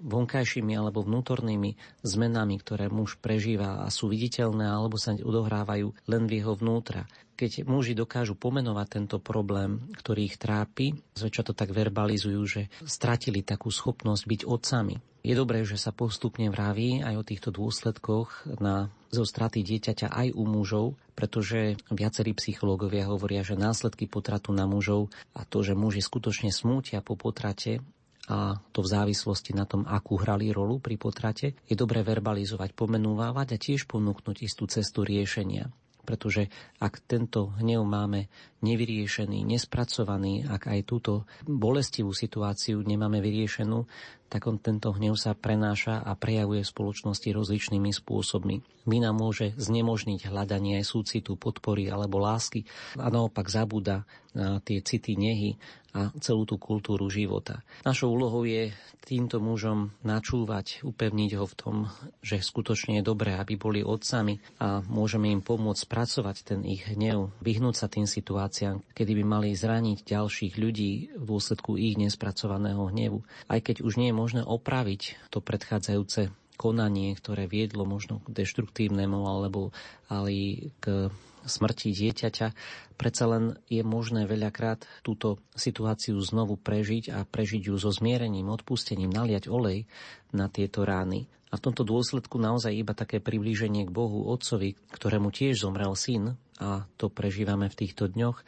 vonkajšími 0.05 0.77
alebo 0.77 1.01
vnútornými 1.03 2.05
zmenami, 2.05 2.61
ktoré 2.61 2.93
muž 2.93 3.17
prežíva 3.17 3.81
a 3.83 3.89
sú 3.89 4.13
viditeľné 4.13 4.69
alebo 4.69 5.01
sa 5.01 5.17
odohrávajú 5.17 5.97
len 6.07 6.23
v 6.29 6.45
jeho 6.45 6.53
vnútra 6.53 7.09
keď 7.37 7.69
muži 7.69 7.93
dokážu 7.93 8.33
pomenovať 8.33 8.87
tento 8.89 9.17
problém, 9.21 9.93
ktorý 9.93 10.33
ich 10.33 10.41
trápi, 10.41 10.97
zväčša 11.15 11.43
to 11.47 11.53
tak 11.53 11.71
verbalizujú, 11.77 12.41
že 12.49 12.63
stratili 12.89 13.45
takú 13.45 13.69
schopnosť 13.69 14.25
byť 14.25 14.41
otcami. 14.49 14.97
Je 15.27 15.35
dobré, 15.35 15.67
že 15.67 15.77
sa 15.77 15.91
postupne 15.91 16.49
vraví 16.49 17.03
aj 17.03 17.15
o 17.19 17.27
týchto 17.27 17.51
dôsledkoch 17.51 18.47
na 18.63 18.95
zo 19.11 19.27
straty 19.27 19.67
dieťaťa 19.67 20.09
aj 20.09 20.29
u 20.39 20.43
mužov, 20.47 20.87
pretože 21.19 21.77
viacerí 21.91 22.31
psychológovia 22.33 23.11
hovoria, 23.11 23.43
že 23.43 23.59
následky 23.59 24.07
potratu 24.07 24.55
na 24.55 24.71
mužov 24.71 25.11
a 25.35 25.43
to, 25.43 25.67
že 25.67 25.75
muži 25.75 25.99
skutočne 25.99 26.55
smútia 26.55 27.03
po 27.03 27.19
potrate 27.19 27.83
a 28.27 28.59
to 28.75 28.83
v 28.83 28.91
závislosti 28.91 29.55
na 29.55 29.67
tom, 29.67 29.87
akú 29.87 30.19
hrali 30.19 30.51
rolu 30.51 30.83
pri 30.83 30.99
potrate, 30.99 31.55
je 31.67 31.75
dobre 31.79 32.03
verbalizovať, 32.03 32.75
pomenúvať 32.75 33.49
a 33.55 33.59
tiež 33.59 33.87
ponúknuť 33.87 34.43
istú 34.43 34.67
cestu 34.67 35.07
riešenia 35.07 35.71
pretože 36.07 36.47
ak 36.79 37.03
tento 37.11 37.51
hnev 37.59 37.83
máme 37.83 38.31
nevyriešený, 38.63 39.43
nespracovaný, 39.43 40.47
ak 40.47 40.71
aj 40.71 40.81
túto 40.87 41.27
bolestivú 41.45 42.15
situáciu 42.15 42.87
nemáme 42.87 43.19
vyriešenú, 43.19 43.85
tak 44.27 44.51
on 44.51 44.59
tento 44.59 44.91
hnev 44.93 45.15
sa 45.15 45.33
prenáša 45.33 46.03
a 46.03 46.19
prejavuje 46.19 46.67
v 46.67 46.73
spoločnosti 46.73 47.29
rozličnými 47.31 47.91
spôsobmi. 47.95 48.63
Vina 48.87 49.11
môže 49.11 49.55
znemožniť 49.59 50.31
hľadanie 50.31 50.79
súcitu, 50.87 51.35
podpory 51.35 51.91
alebo 51.91 52.23
lásky 52.23 52.63
a 52.99 53.11
naopak 53.11 53.51
zabúda 53.51 54.07
na 54.37 54.61
tie 54.63 54.85
city 54.85 55.17
nehy 55.17 55.59
a 55.97 56.13
celú 56.21 56.45
tú 56.45 56.61
kultúru 56.61 57.09
života. 57.09 57.65
Našou 57.89 58.13
úlohou 58.13 58.45
je 58.45 58.69
týmto 59.07 59.41
mužom 59.41 59.97
načúvať, 60.05 60.85
upevniť 60.85 61.31
ho 61.41 61.47
v 61.49 61.55
tom, 61.57 61.77
že 62.21 62.43
skutočne 62.43 63.01
je 63.01 63.07
dobré, 63.07 63.39
aby 63.39 63.57
boli 63.57 63.81
otcami 63.81 64.37
a 64.61 64.85
môžeme 64.85 65.33
im 65.33 65.41
pomôcť 65.41 65.89
spracovať 65.89 66.37
ten 66.43 66.61
ich 66.69 66.85
hnev, 66.85 67.33
vyhnúť 67.41 67.75
sa 67.81 67.87
tým 67.89 68.05
situáciám, 68.05 68.83
kedy 68.93 69.13
by 69.23 69.25
mali 69.25 69.57
zraniť 69.57 70.05
ďalších 70.05 70.55
ľudí 70.61 71.17
v 71.17 71.25
dôsledku 71.25 71.81
ich 71.81 71.97
nespracovaného 71.97 72.93
hnevu. 72.93 73.25
Aj 73.49 73.63
keď 73.63 73.81
už 73.81 73.97
nie 73.97 74.13
je 74.13 74.16
možné 74.17 74.41
opraviť 74.41 75.29
to 75.29 75.45
predchádzajúce 75.45 76.33
konanie, 76.57 77.13
ktoré 77.13 77.45
viedlo 77.45 77.85
možno 77.85 78.25
k 78.25 78.33
deštruktívnemu 78.33 79.21
alebo 79.29 79.77
ale 80.09 80.33
k 80.81 81.13
smrti 81.47 81.95
dieťaťa, 81.95 82.49
predsa 82.99 83.25
len 83.31 83.55
je 83.71 83.85
možné 83.87 84.27
veľakrát 84.27 84.83
túto 85.07 85.39
situáciu 85.55 86.19
znovu 86.19 86.59
prežiť 86.59 87.15
a 87.15 87.23
prežiť 87.23 87.71
ju 87.71 87.77
so 87.79 87.95
zmierením, 87.95 88.51
odpustením, 88.51 89.15
naliať 89.15 89.47
olej 89.47 89.87
na 90.35 90.51
tieto 90.51 90.83
rány. 90.83 91.31
A 91.55 91.63
v 91.63 91.65
tomto 91.71 91.87
dôsledku 91.87 92.43
naozaj 92.43 92.75
iba 92.75 92.93
také 92.99 93.23
priblíženie 93.23 93.87
k 93.87 93.95
Bohu 93.95 94.27
Otcovi, 94.27 94.75
ktorému 94.91 95.31
tiež 95.31 95.63
zomrel 95.63 95.95
syn, 95.95 96.35
a 96.59 96.91
to 96.99 97.07
prežívame 97.07 97.71
v 97.71 97.79
týchto 97.79 98.11
dňoch, 98.11 98.43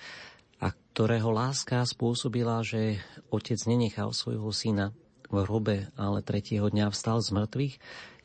a 0.58 0.74
ktorého 0.74 1.30
láska 1.30 1.86
spôsobila, 1.86 2.66
že 2.66 2.98
otec 3.30 3.62
nenechal 3.70 4.10
svojho 4.10 4.50
syna 4.50 4.90
v 5.28 5.36
hrobe, 5.44 5.76
ale 5.96 6.24
tretieho 6.24 6.68
dňa 6.68 6.92
vstal 6.92 7.20
z 7.20 7.30
mŕtvych, 7.36 7.74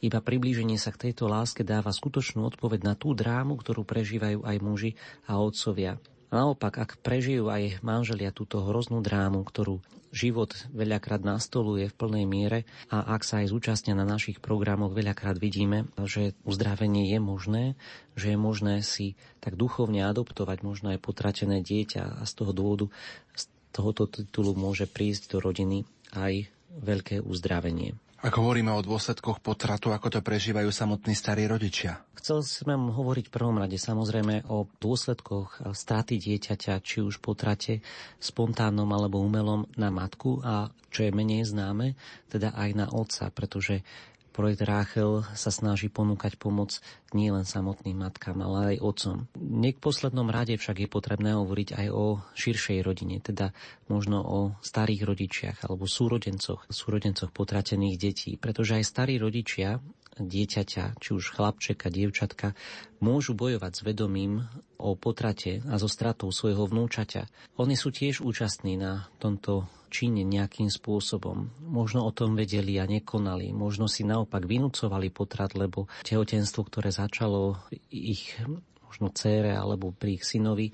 iba 0.04 0.20
priblíženie 0.20 0.76
sa 0.76 0.92
k 0.92 1.10
tejto 1.10 1.32
láske 1.32 1.64
dáva 1.64 1.96
skutočnú 1.96 2.44
odpoveď 2.44 2.80
na 2.84 2.94
tú 3.00 3.16
drámu, 3.16 3.56
ktorú 3.56 3.88
prežívajú 3.88 4.44
aj 4.44 4.58
muži 4.60 4.92
a 5.24 5.40
otcovia. 5.40 5.96
Naopak, 6.34 6.82
ak 6.82 6.92
prežijú 7.06 7.48
aj 7.54 7.80
manželia 7.86 8.34
túto 8.34 8.60
hroznú 8.66 9.06
drámu, 9.06 9.46
ktorú 9.46 9.80
život 10.14 10.54
veľakrát 10.70 11.26
nastoluje 11.26 11.90
v 11.90 11.98
plnej 11.98 12.26
miere 12.30 12.60
a 12.94 13.02
ak 13.18 13.26
sa 13.26 13.42
aj 13.42 13.50
zúčastnia 13.50 13.98
na 13.98 14.06
našich 14.06 14.38
programoch, 14.38 14.94
veľakrát 14.94 15.42
vidíme, 15.42 15.90
že 16.06 16.38
uzdravenie 16.46 17.10
je 17.10 17.20
možné, 17.22 17.64
že 18.14 18.34
je 18.34 18.38
možné 18.38 18.86
si 18.86 19.18
tak 19.42 19.58
duchovne 19.58 20.06
adoptovať 20.06 20.62
možno 20.62 20.94
aj 20.94 21.02
potratené 21.02 21.66
dieťa 21.66 22.22
a 22.22 22.24
z 22.30 22.34
toho 22.38 22.54
dôvodu 22.54 22.86
z 23.34 23.50
tohoto 23.74 24.06
titulu 24.06 24.54
môže 24.54 24.86
prísť 24.86 25.34
do 25.34 25.38
rodiny 25.42 25.82
aj 26.14 26.53
veľké 26.80 27.22
uzdravenie. 27.22 27.94
Ak 28.24 28.40
hovoríme 28.40 28.72
o 28.72 28.80
dôsledkoch 28.80 29.44
potratu, 29.44 29.92
ako 29.92 30.08
to 30.08 30.20
prežívajú 30.24 30.72
samotní 30.72 31.12
starí 31.12 31.44
rodičia? 31.44 32.00
Chcel 32.16 32.40
som 32.40 32.88
hovoriť 32.88 33.28
v 33.28 33.36
prvom 33.36 33.60
rade 33.60 33.76
samozrejme 33.76 34.48
o 34.48 34.64
dôsledkoch 34.80 35.76
straty 35.76 36.24
dieťaťa, 36.24 36.80
či 36.80 37.04
už 37.04 37.20
potrate 37.20 37.84
spontánnom 38.24 38.88
alebo 38.96 39.20
umelom 39.20 39.68
na 39.76 39.92
matku 39.92 40.40
a 40.40 40.72
čo 40.88 41.04
je 41.04 41.12
menej 41.12 41.52
známe, 41.52 42.00
teda 42.32 42.56
aj 42.56 42.70
na 42.72 42.88
otca, 42.96 43.28
pretože 43.28 43.84
Projekt 44.34 44.66
Ráchel 44.66 45.22
sa 45.38 45.54
snaží 45.54 45.94
ponúkať 45.94 46.42
pomoc 46.42 46.82
nielen 47.14 47.46
samotným 47.46 48.02
matkám, 48.02 48.42
ale 48.42 48.76
aj 48.76 48.82
otcom. 48.82 49.18
Nie 49.38 49.78
k 49.78 49.80
poslednom 49.80 50.34
rade 50.34 50.58
však 50.58 50.84
je 50.84 50.90
potrebné 50.90 51.38
hovoriť 51.38 51.78
aj 51.78 51.88
o 51.94 52.18
širšej 52.34 52.82
rodine, 52.82 53.22
teda 53.22 53.54
možno 53.88 54.26
o 54.26 54.40
starých 54.66 55.06
rodičiach 55.06 55.58
alebo 55.70 55.86
súrodencoch, 55.86 56.66
súrodencoch 56.66 57.30
potratených 57.30 57.96
detí, 58.02 58.32
pretože 58.42 58.82
aj 58.82 58.90
starí 58.90 59.22
rodičia 59.22 59.78
dieťaťa, 60.20 61.00
či 61.02 61.10
už 61.14 61.34
chlapčeka, 61.34 61.90
dievčatka, 61.90 62.54
môžu 63.02 63.34
bojovať 63.34 63.72
s 63.74 63.82
vedomím 63.82 64.46
o 64.78 64.94
potrate 64.94 65.66
a 65.66 65.76
so 65.82 65.90
stratou 65.90 66.30
svojho 66.30 66.70
vnúčaťa. 66.70 67.56
Oni 67.58 67.74
sú 67.74 67.90
tiež 67.90 68.22
účastní 68.22 68.78
na 68.78 69.10
tomto 69.18 69.66
čine 69.94 70.26
nejakým 70.26 70.74
spôsobom. 70.74 71.54
Možno 71.62 72.10
o 72.10 72.12
tom 72.12 72.34
vedeli 72.34 72.82
a 72.82 72.90
nekonali. 72.90 73.54
Možno 73.54 73.86
si 73.86 74.02
naopak 74.02 74.50
vynúcovali 74.50 75.14
potrat, 75.14 75.54
lebo 75.54 75.86
tehotenstvo, 76.02 76.66
ktoré 76.66 76.90
začalo 76.90 77.62
ich 77.94 78.34
možno 78.90 79.14
cére 79.14 79.54
alebo 79.54 79.94
pri 79.94 80.18
ich 80.18 80.26
synovi, 80.26 80.74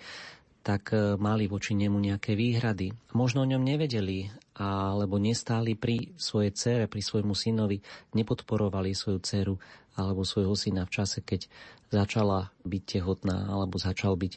tak 0.59 0.91
e, 0.91 1.15
mali 1.15 1.47
voči 1.47 1.71
nemu 1.75 1.95
nejaké 1.99 2.35
výhrady. 2.35 2.91
Možno 3.15 3.43
o 3.43 3.49
ňom 3.49 3.63
nevedeli, 3.63 4.27
alebo 4.59 5.15
nestáli 5.15 5.79
pri 5.79 6.11
svojej 6.19 6.51
cére, 6.51 6.85
pri 6.91 6.99
svojmu 6.99 7.31
synovi, 7.31 7.79
nepodporovali 8.11 8.91
svoju 8.91 9.19
dceru 9.23 9.55
alebo 9.95 10.27
svojho 10.27 10.53
syna 10.53 10.83
v 10.83 10.93
čase, 10.99 11.23
keď 11.23 11.47
začala 11.87 12.51
byť 12.67 12.83
tehotná 12.99 13.47
alebo 13.47 13.79
začal 13.79 14.19
byť 14.19 14.33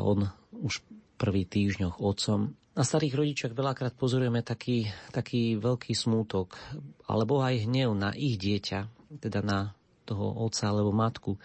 on 0.00 0.32
už 0.56 0.80
prvý 1.20 1.44
týždňoch 1.44 2.00
otcom. 2.00 2.56
Na 2.72 2.84
starých 2.86 3.20
rodičiach 3.20 3.52
veľakrát 3.52 3.92
pozorujeme 4.00 4.40
taký, 4.40 4.88
taký 5.12 5.60
veľký 5.60 5.92
smútok 5.92 6.56
alebo 7.04 7.44
aj 7.44 7.68
hnev 7.68 7.92
na 7.92 8.16
ich 8.16 8.40
dieťa, 8.40 8.88
teda 9.20 9.44
na 9.44 9.76
toho 10.08 10.48
otca 10.48 10.72
alebo 10.72 10.94
matku, 10.94 11.36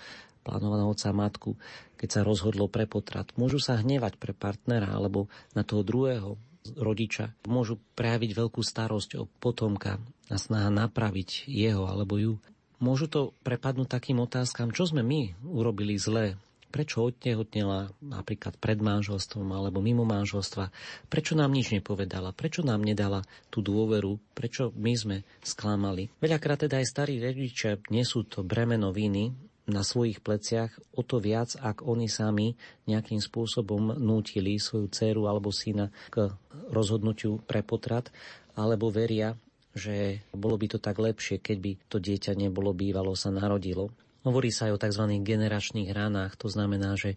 plánovaného 0.46 0.94
otca 0.94 1.12
a 1.12 1.18
matku, 1.18 1.58
keď 2.00 2.10
sa 2.10 2.22
rozhodlo 2.22 2.72
pre 2.72 2.88
potrat. 2.88 3.34
Môžu 3.36 3.58
sa 3.60 3.82
hnevať 3.82 4.16
pre 4.22 4.32
partnera 4.32 4.94
alebo 4.94 5.28
na 5.58 5.66
toho 5.66 5.82
druhého 5.82 6.40
rodiča. 6.74 7.38
Môžu 7.46 7.78
prejaviť 7.94 8.32
veľkú 8.34 8.62
starosť 8.66 9.10
o 9.22 9.30
potomka 9.40 10.02
a 10.32 10.36
snaha 10.42 10.74
napraviť 10.74 11.46
jeho 11.46 11.86
alebo 11.86 12.18
ju. 12.18 12.34
Môžu 12.82 13.08
to 13.08 13.22
prepadnúť 13.46 13.88
takým 13.88 14.20
otázkam, 14.20 14.74
čo 14.74 14.90
sme 14.90 15.06
my 15.06 15.38
urobili 15.48 15.96
zle, 15.96 16.36
prečo 16.76 17.08
odtehotnela 17.08 17.88
napríklad 18.04 18.60
pred 18.60 18.84
manželstvom 18.84 19.48
alebo 19.48 19.80
mimo 19.80 20.04
manželstva, 20.04 20.76
prečo 21.08 21.40
nám 21.40 21.56
nič 21.56 21.72
nepovedala, 21.72 22.36
prečo 22.36 22.68
nám 22.68 22.84
nedala 22.84 23.24
tú 23.48 23.64
dôveru, 23.64 24.20
prečo 24.36 24.76
my 24.76 24.92
sme 24.92 25.18
sklamali. 25.40 26.12
Veľakrát 26.20 26.68
teda 26.68 26.84
aj 26.84 26.92
starí 26.92 27.24
rodičia 27.24 27.80
nesú 27.88 28.28
to 28.28 28.44
bremeno 28.44 28.92
viny 28.92 29.32
na 29.66 29.82
svojich 29.82 30.22
pleciach, 30.22 30.70
o 30.94 31.02
to 31.02 31.18
viac, 31.18 31.58
ak 31.58 31.82
oni 31.82 32.06
sami 32.06 32.54
nejakým 32.86 33.18
spôsobom 33.18 33.98
nútili 33.98 34.62
svoju 34.62 34.92
dceru 34.94 35.26
alebo 35.26 35.50
syna 35.50 35.90
k 36.14 36.30
rozhodnutiu 36.70 37.42
pre 37.44 37.62
potrat, 37.62 38.10
alebo 38.56 38.90
veria, 38.94 39.36
že 39.76 40.24
bolo 40.32 40.56
by 40.56 40.78
to 40.78 40.80
tak 40.80 40.96
lepšie, 40.96 41.44
keď 41.44 41.58
by 41.60 41.72
to 41.92 41.98
dieťa 42.00 42.32
nebolo 42.40 42.72
bývalo, 42.72 43.12
sa 43.14 43.28
narodilo. 43.28 43.92
Hovorí 44.26 44.50
sa 44.50 44.72
aj 44.72 44.74
o 44.74 44.82
tzv. 44.82 45.04
generačných 45.22 45.94
ranách, 45.94 46.34
to 46.40 46.50
znamená, 46.50 46.98
že 46.98 47.14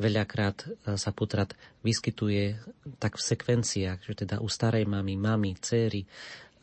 veľakrát 0.00 0.64
sa 0.96 1.10
potrat 1.12 1.52
vyskytuje 1.84 2.56
tak 2.96 3.20
v 3.20 3.26
sekvenciách, 3.28 4.00
že 4.00 4.14
teda 4.24 4.40
u 4.40 4.48
starej 4.48 4.88
mamy, 4.88 5.20
mamy, 5.20 5.52
céry, 5.60 6.08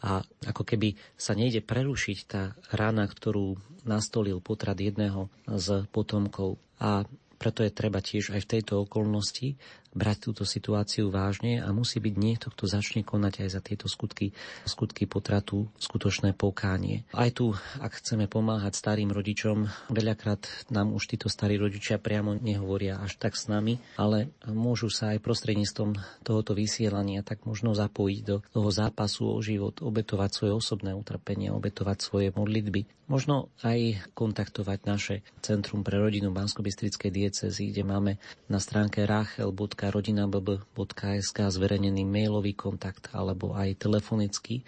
a 0.04 0.20
ako 0.52 0.68
keby 0.68 1.00
sa 1.16 1.32
nejde 1.32 1.64
prerušiť 1.64 2.18
tá 2.28 2.52
rána, 2.76 3.08
ktorú 3.08 3.56
nastolil 3.88 4.44
potrat 4.44 4.76
jedného 4.76 5.32
z 5.48 5.88
potomkov. 5.96 6.60
A 6.84 7.08
preto 7.40 7.64
je 7.64 7.72
treba 7.72 8.04
tiež 8.04 8.36
aj 8.36 8.44
v 8.44 8.52
tejto 8.60 8.84
okolnosti 8.84 9.56
brať 9.94 10.18
túto 10.30 10.44
situáciu 10.44 11.14
vážne 11.14 11.62
a 11.62 11.70
musí 11.70 12.02
byť 12.02 12.16
niekto, 12.18 12.50
kto 12.50 12.66
začne 12.66 13.06
konať 13.06 13.46
aj 13.46 13.50
za 13.54 13.62
tieto 13.62 13.86
skutky, 13.86 14.34
skutky 14.66 15.06
potratu, 15.06 15.70
skutočné 15.78 16.34
pokánie. 16.34 17.06
Aj 17.14 17.30
tu, 17.30 17.54
ak 17.78 18.02
chceme 18.02 18.26
pomáhať 18.26 18.74
starým 18.74 19.14
rodičom, 19.14 19.70
veľakrát 19.94 20.74
nám 20.74 20.92
už 20.98 21.14
títo 21.14 21.30
starí 21.30 21.62
rodičia 21.62 22.02
priamo 22.02 22.34
nehovoria 22.34 22.98
až 23.00 23.22
tak 23.22 23.38
s 23.38 23.46
nami, 23.46 23.78
ale 23.96 24.34
môžu 24.50 24.90
sa 24.90 25.14
aj 25.14 25.22
prostredníctvom 25.22 25.96
tohoto 26.26 26.58
vysielania 26.58 27.22
tak 27.22 27.46
možno 27.46 27.78
zapojiť 27.78 28.20
do 28.26 28.42
toho 28.50 28.70
zápasu 28.74 29.30
o 29.30 29.38
život, 29.46 29.78
obetovať 29.80 30.30
svoje 30.34 30.54
osobné 30.58 30.98
utrpenie, 30.98 31.54
obetovať 31.54 31.98
svoje 32.02 32.28
modlitby. 32.34 33.06
Možno 33.12 33.52
aj 33.62 34.10
kontaktovať 34.16 34.80
naše 34.88 35.16
Centrum 35.44 35.84
pre 35.84 36.00
rodinu 36.00 36.32
bansko 36.32 36.64
diecezy, 36.64 37.76
kde 37.76 37.84
máme 37.84 38.16
na 38.48 38.64
stránke 38.64 39.04
rachel.com 39.04 39.83
rodinabb.sk 39.90 41.38
zverejnený 41.50 42.04
mailový 42.06 42.54
kontakt 42.54 43.10
alebo 43.12 43.58
aj 43.58 43.80
telefonický 43.82 44.64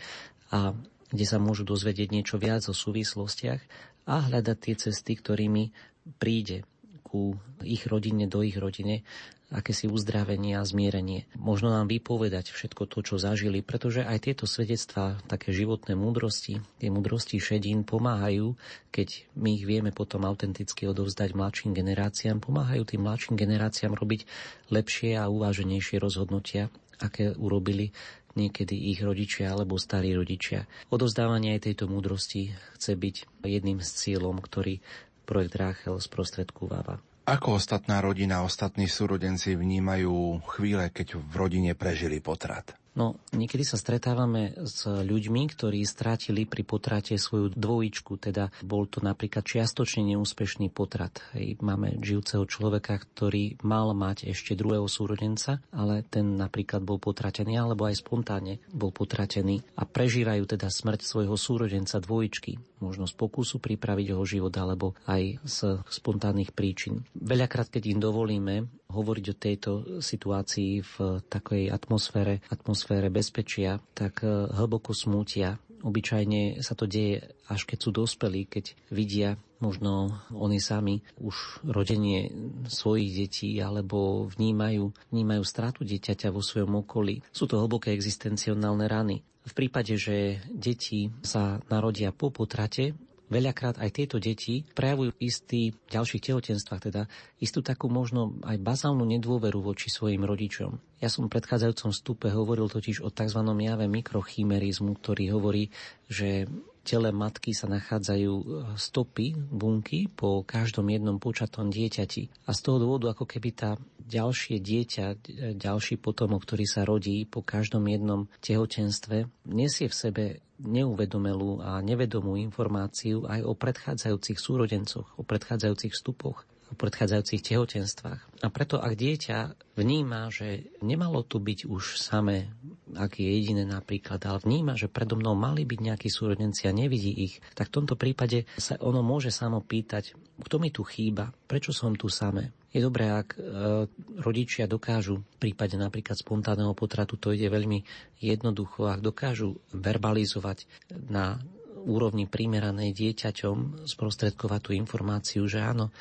a 0.52 0.74
kde 1.12 1.26
sa 1.26 1.38
môžu 1.38 1.64
dozvedieť 1.64 2.10
niečo 2.12 2.36
viac 2.42 2.66
o 2.68 2.74
súvislostiach 2.74 3.62
a 4.10 4.16
hľadať 4.26 4.58
tie 4.58 4.76
cesty, 4.76 5.14
ktorými 5.18 5.72
príde 6.18 6.66
ku 7.06 7.38
ich 7.62 7.86
rodine, 7.88 8.26
do 8.28 8.42
ich 8.42 8.58
rodine 8.58 9.06
akési 9.54 9.86
uzdravenie 9.86 10.58
a 10.58 10.66
zmierenie. 10.66 11.30
Možno 11.38 11.70
nám 11.70 11.86
vypovedať 11.86 12.50
všetko 12.50 12.90
to, 12.90 13.06
čo 13.06 13.16
zažili, 13.22 13.62
pretože 13.62 14.02
aj 14.02 14.26
tieto 14.26 14.46
svedectvá, 14.50 15.22
také 15.30 15.54
životné 15.54 15.94
múdrosti, 15.94 16.62
tie 16.82 16.90
múdrosti 16.90 17.38
šedín 17.38 17.86
pomáhajú, 17.86 18.58
keď 18.90 19.30
my 19.38 19.50
ich 19.54 19.66
vieme 19.70 19.92
potom 19.94 20.26
autenticky 20.26 20.90
odovzdať 20.90 21.38
mladším 21.38 21.78
generáciám, 21.78 22.42
pomáhajú 22.42 22.84
tým 22.90 23.06
mladším 23.06 23.36
generáciám 23.38 23.94
robiť 23.94 24.26
lepšie 24.74 25.20
a 25.20 25.30
uváženejšie 25.30 26.02
rozhodnutia, 26.02 26.74
aké 26.98 27.36
urobili 27.36 27.94
niekedy 28.36 28.76
ich 28.92 29.00
rodičia 29.00 29.56
alebo 29.56 29.80
starí 29.80 30.12
rodičia. 30.12 30.68
Odozdávanie 30.92 31.56
aj 31.56 31.72
tejto 31.72 31.88
múdrosti 31.88 32.52
chce 32.76 33.00
byť 33.00 33.16
jedným 33.48 33.80
z 33.80 33.90
cieľom, 33.96 34.44
ktorý 34.44 34.84
projekt 35.24 35.56
Ráchel 35.56 35.98
sprostredkúváva. 36.04 37.00
Ako 37.26 37.58
ostatná 37.58 38.06
rodina, 38.06 38.46
ostatní 38.46 38.86
súrodenci 38.86 39.58
vnímajú 39.58 40.46
chvíle, 40.46 40.94
keď 40.94 41.18
v 41.18 41.34
rodine 41.34 41.74
prežili 41.74 42.22
potrat? 42.22 42.78
No, 42.96 43.20
niekedy 43.36 43.68
sa 43.68 43.76
stretávame 43.76 44.56
s 44.56 44.88
ľuďmi, 44.88 45.52
ktorí 45.52 45.84
strátili 45.84 46.48
pri 46.48 46.64
potrate 46.64 47.20
svoju 47.20 47.52
dvojičku, 47.52 48.16
teda 48.16 48.54
bol 48.64 48.88
to 48.88 49.04
napríklad 49.04 49.44
čiastočne 49.44 50.16
neúspešný 50.16 50.72
potrat. 50.72 51.20
Hej, 51.36 51.60
máme 51.60 52.00
žijúceho 52.00 52.48
človeka, 52.48 52.96
ktorý 52.96 53.60
mal 53.68 53.92
mať 53.92 54.32
ešte 54.32 54.56
druhého 54.56 54.88
súrodenca, 54.88 55.60
ale 55.76 56.08
ten 56.08 56.40
napríklad 56.40 56.88
bol 56.88 56.96
potratený, 56.96 57.60
alebo 57.60 57.84
aj 57.84 58.00
spontánne 58.00 58.64
bol 58.72 58.96
potratený 58.96 59.60
a 59.76 59.84
prežívajú 59.84 60.56
teda 60.56 60.72
smrť 60.72 61.04
svojho 61.04 61.36
súrodenca 61.36 62.00
dvojičky, 62.00 62.75
možno 62.80 63.08
z 63.08 63.16
pokusu 63.16 63.60
pripraviť 63.60 64.06
jeho 64.12 64.26
život, 64.26 64.54
alebo 64.58 64.98
aj 65.08 65.40
z 65.44 65.58
spontánnych 65.88 66.52
príčin. 66.52 67.04
Veľakrát, 67.16 67.72
keď 67.72 67.84
im 67.96 68.00
dovolíme 68.00 68.56
hovoriť 68.92 69.26
o 69.32 69.40
tejto 69.40 69.72
situácii 70.00 70.72
v 70.84 70.96
takej 71.28 71.68
atmosfére, 71.72 72.40
atmosfére 72.48 73.12
bezpečia, 73.12 73.84
tak 73.92 74.24
e, 74.24 74.48
hlboko 74.56 74.96
smútia. 74.96 75.60
Obyčajne 75.86 76.64
sa 76.66 76.74
to 76.74 76.90
deje, 76.90 77.22
až 77.46 77.62
keď 77.68 77.78
sú 77.78 77.90
dospelí, 77.94 78.50
keď 78.50 78.74
vidia 78.90 79.38
možno 79.60 80.18
oni 80.34 80.58
sami 80.58 81.02
už 81.22 81.66
rodenie 81.66 82.32
svojich 82.68 83.12
detí 83.16 83.50
alebo 83.62 84.28
vnímajú, 84.30 84.92
vnímajú 85.14 85.44
stratu 85.46 85.82
dieťaťa 85.86 86.34
vo 86.34 86.42
svojom 86.42 86.82
okolí. 86.82 87.22
Sú 87.32 87.46
to 87.46 87.62
hlboké 87.62 87.94
existencionálne 87.94 88.86
rany. 88.90 89.22
V 89.46 89.54
prípade, 89.54 89.94
že 89.94 90.42
deti 90.50 91.14
sa 91.22 91.62
narodia 91.70 92.10
po 92.10 92.34
potrate, 92.34 92.98
veľakrát 93.30 93.82
aj 93.82 93.90
tieto 93.94 94.18
deti 94.22 94.66
prejavujú 94.74 95.18
istý, 95.22 95.74
v 95.74 95.90
ďalších 95.90 96.30
tehotenstvách 96.30 96.82
teda, 96.90 97.10
istú 97.42 97.62
takú 97.66 97.90
možno 97.90 98.38
aj 98.46 98.58
bazálnu 98.62 99.06
nedôveru 99.06 99.62
voči 99.62 99.90
svojim 99.90 100.22
rodičom. 100.26 100.78
Ja 101.02 101.10
som 101.10 101.30
v 101.30 101.34
predchádzajúcom 101.38 101.92
stupe 101.94 102.28
hovoril 102.30 102.70
totiž 102.70 103.02
o 103.02 103.10
tzv. 103.10 103.42
jave 103.42 103.86
mikrochimerizmu, 103.90 104.98
ktorý 105.02 105.34
hovorí, 105.34 105.70
že 106.10 106.50
tele 106.86 107.10
matky 107.10 107.58
sa 107.58 107.66
nachádzajú 107.66 108.34
e, 108.38 108.46
stopy, 108.78 109.34
bunky 109.34 110.06
po 110.06 110.46
každom 110.46 110.86
jednom 110.94 111.18
počatom 111.18 111.74
dieťati. 111.74 112.46
A 112.46 112.54
z 112.54 112.60
toho 112.62 112.78
dôvodu, 112.78 113.18
ako 113.18 113.26
keby 113.26 113.50
tá 113.58 113.82
ďalšie 114.06 114.62
dieťa, 114.62 115.06
e, 115.10 115.18
ďalší 115.58 115.98
potomok, 115.98 116.46
ktorý 116.46 116.70
sa 116.70 116.86
rodí 116.86 117.26
po 117.26 117.42
každom 117.42 117.90
jednom 117.90 118.30
tehotenstve, 118.46 119.26
nesie 119.50 119.90
v 119.90 119.96
sebe 119.98 120.24
neuvedomelú 120.62 121.66
a 121.66 121.82
nevedomú 121.82 122.38
informáciu 122.40 123.28
aj 123.28 123.42
o 123.44 123.58
predchádzajúcich 123.58 124.40
súrodencoch, 124.40 125.18
o 125.18 125.26
predchádzajúcich 125.26 125.92
vstupoch 125.92 126.46
o 126.66 126.74
predchádzajúcich 126.74 127.46
tehotenstvách. 127.46 128.22
A 128.42 128.48
preto, 128.50 128.82
ak 128.82 128.98
dieťa 128.98 129.38
vníma, 129.78 130.34
že 130.34 130.66
nemalo 130.82 131.22
tu 131.22 131.38
byť 131.38 131.70
už 131.70 132.02
samé, 132.02 132.50
ak 132.96 133.20
je 133.20 133.28
jediné 133.28 133.68
napríklad, 133.68 134.24
ale 134.26 134.40
vníma, 134.42 134.80
že 134.80 134.92
predo 134.92 135.20
mnou 135.20 135.36
mali 135.36 135.68
byť 135.68 135.80
nejakí 135.80 136.08
súrodenci 136.08 136.66
a 136.66 136.76
nevidí 136.76 137.12
ich, 137.12 137.44
tak 137.54 137.70
v 137.70 137.76
tomto 137.82 137.96
prípade 138.00 138.48
sa 138.56 138.80
ono 138.80 139.04
môže 139.04 139.30
samo 139.30 139.62
pýtať, 139.62 140.16
kto 140.42 140.56
mi 140.58 140.72
tu 140.72 140.84
chýba, 140.88 141.32
prečo 141.48 141.76
som 141.76 141.94
tu 141.96 142.08
samé. 142.08 142.56
Je 142.76 142.84
dobré, 142.84 143.08
ak 143.08 143.40
e, 143.40 143.88
rodičia 144.20 144.68
dokážu 144.68 145.24
v 145.24 145.38
prípade 145.40 145.80
napríklad 145.80 146.20
spontánneho 146.20 146.76
potratu, 146.76 147.16
to 147.16 147.32
ide 147.32 147.48
veľmi 147.48 147.88
jednoducho, 148.20 148.92
ak 148.92 149.00
dokážu 149.00 149.56
verbalizovať 149.72 150.68
na 151.08 151.40
úrovni 151.88 152.28
primeranej 152.28 152.92
dieťaťom 152.92 153.88
sprostredkovať 153.88 154.60
tú 154.60 154.72
informáciu, 154.76 155.46
že 155.48 155.64
áno, 155.64 155.94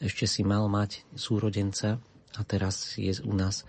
ešte 0.00 0.24
si 0.24 0.40
mal 0.46 0.64
mať 0.72 1.04
súrodenca 1.12 2.00
a 2.32 2.40
teraz 2.48 2.96
je 2.96 3.12
u 3.22 3.34
nás 3.36 3.68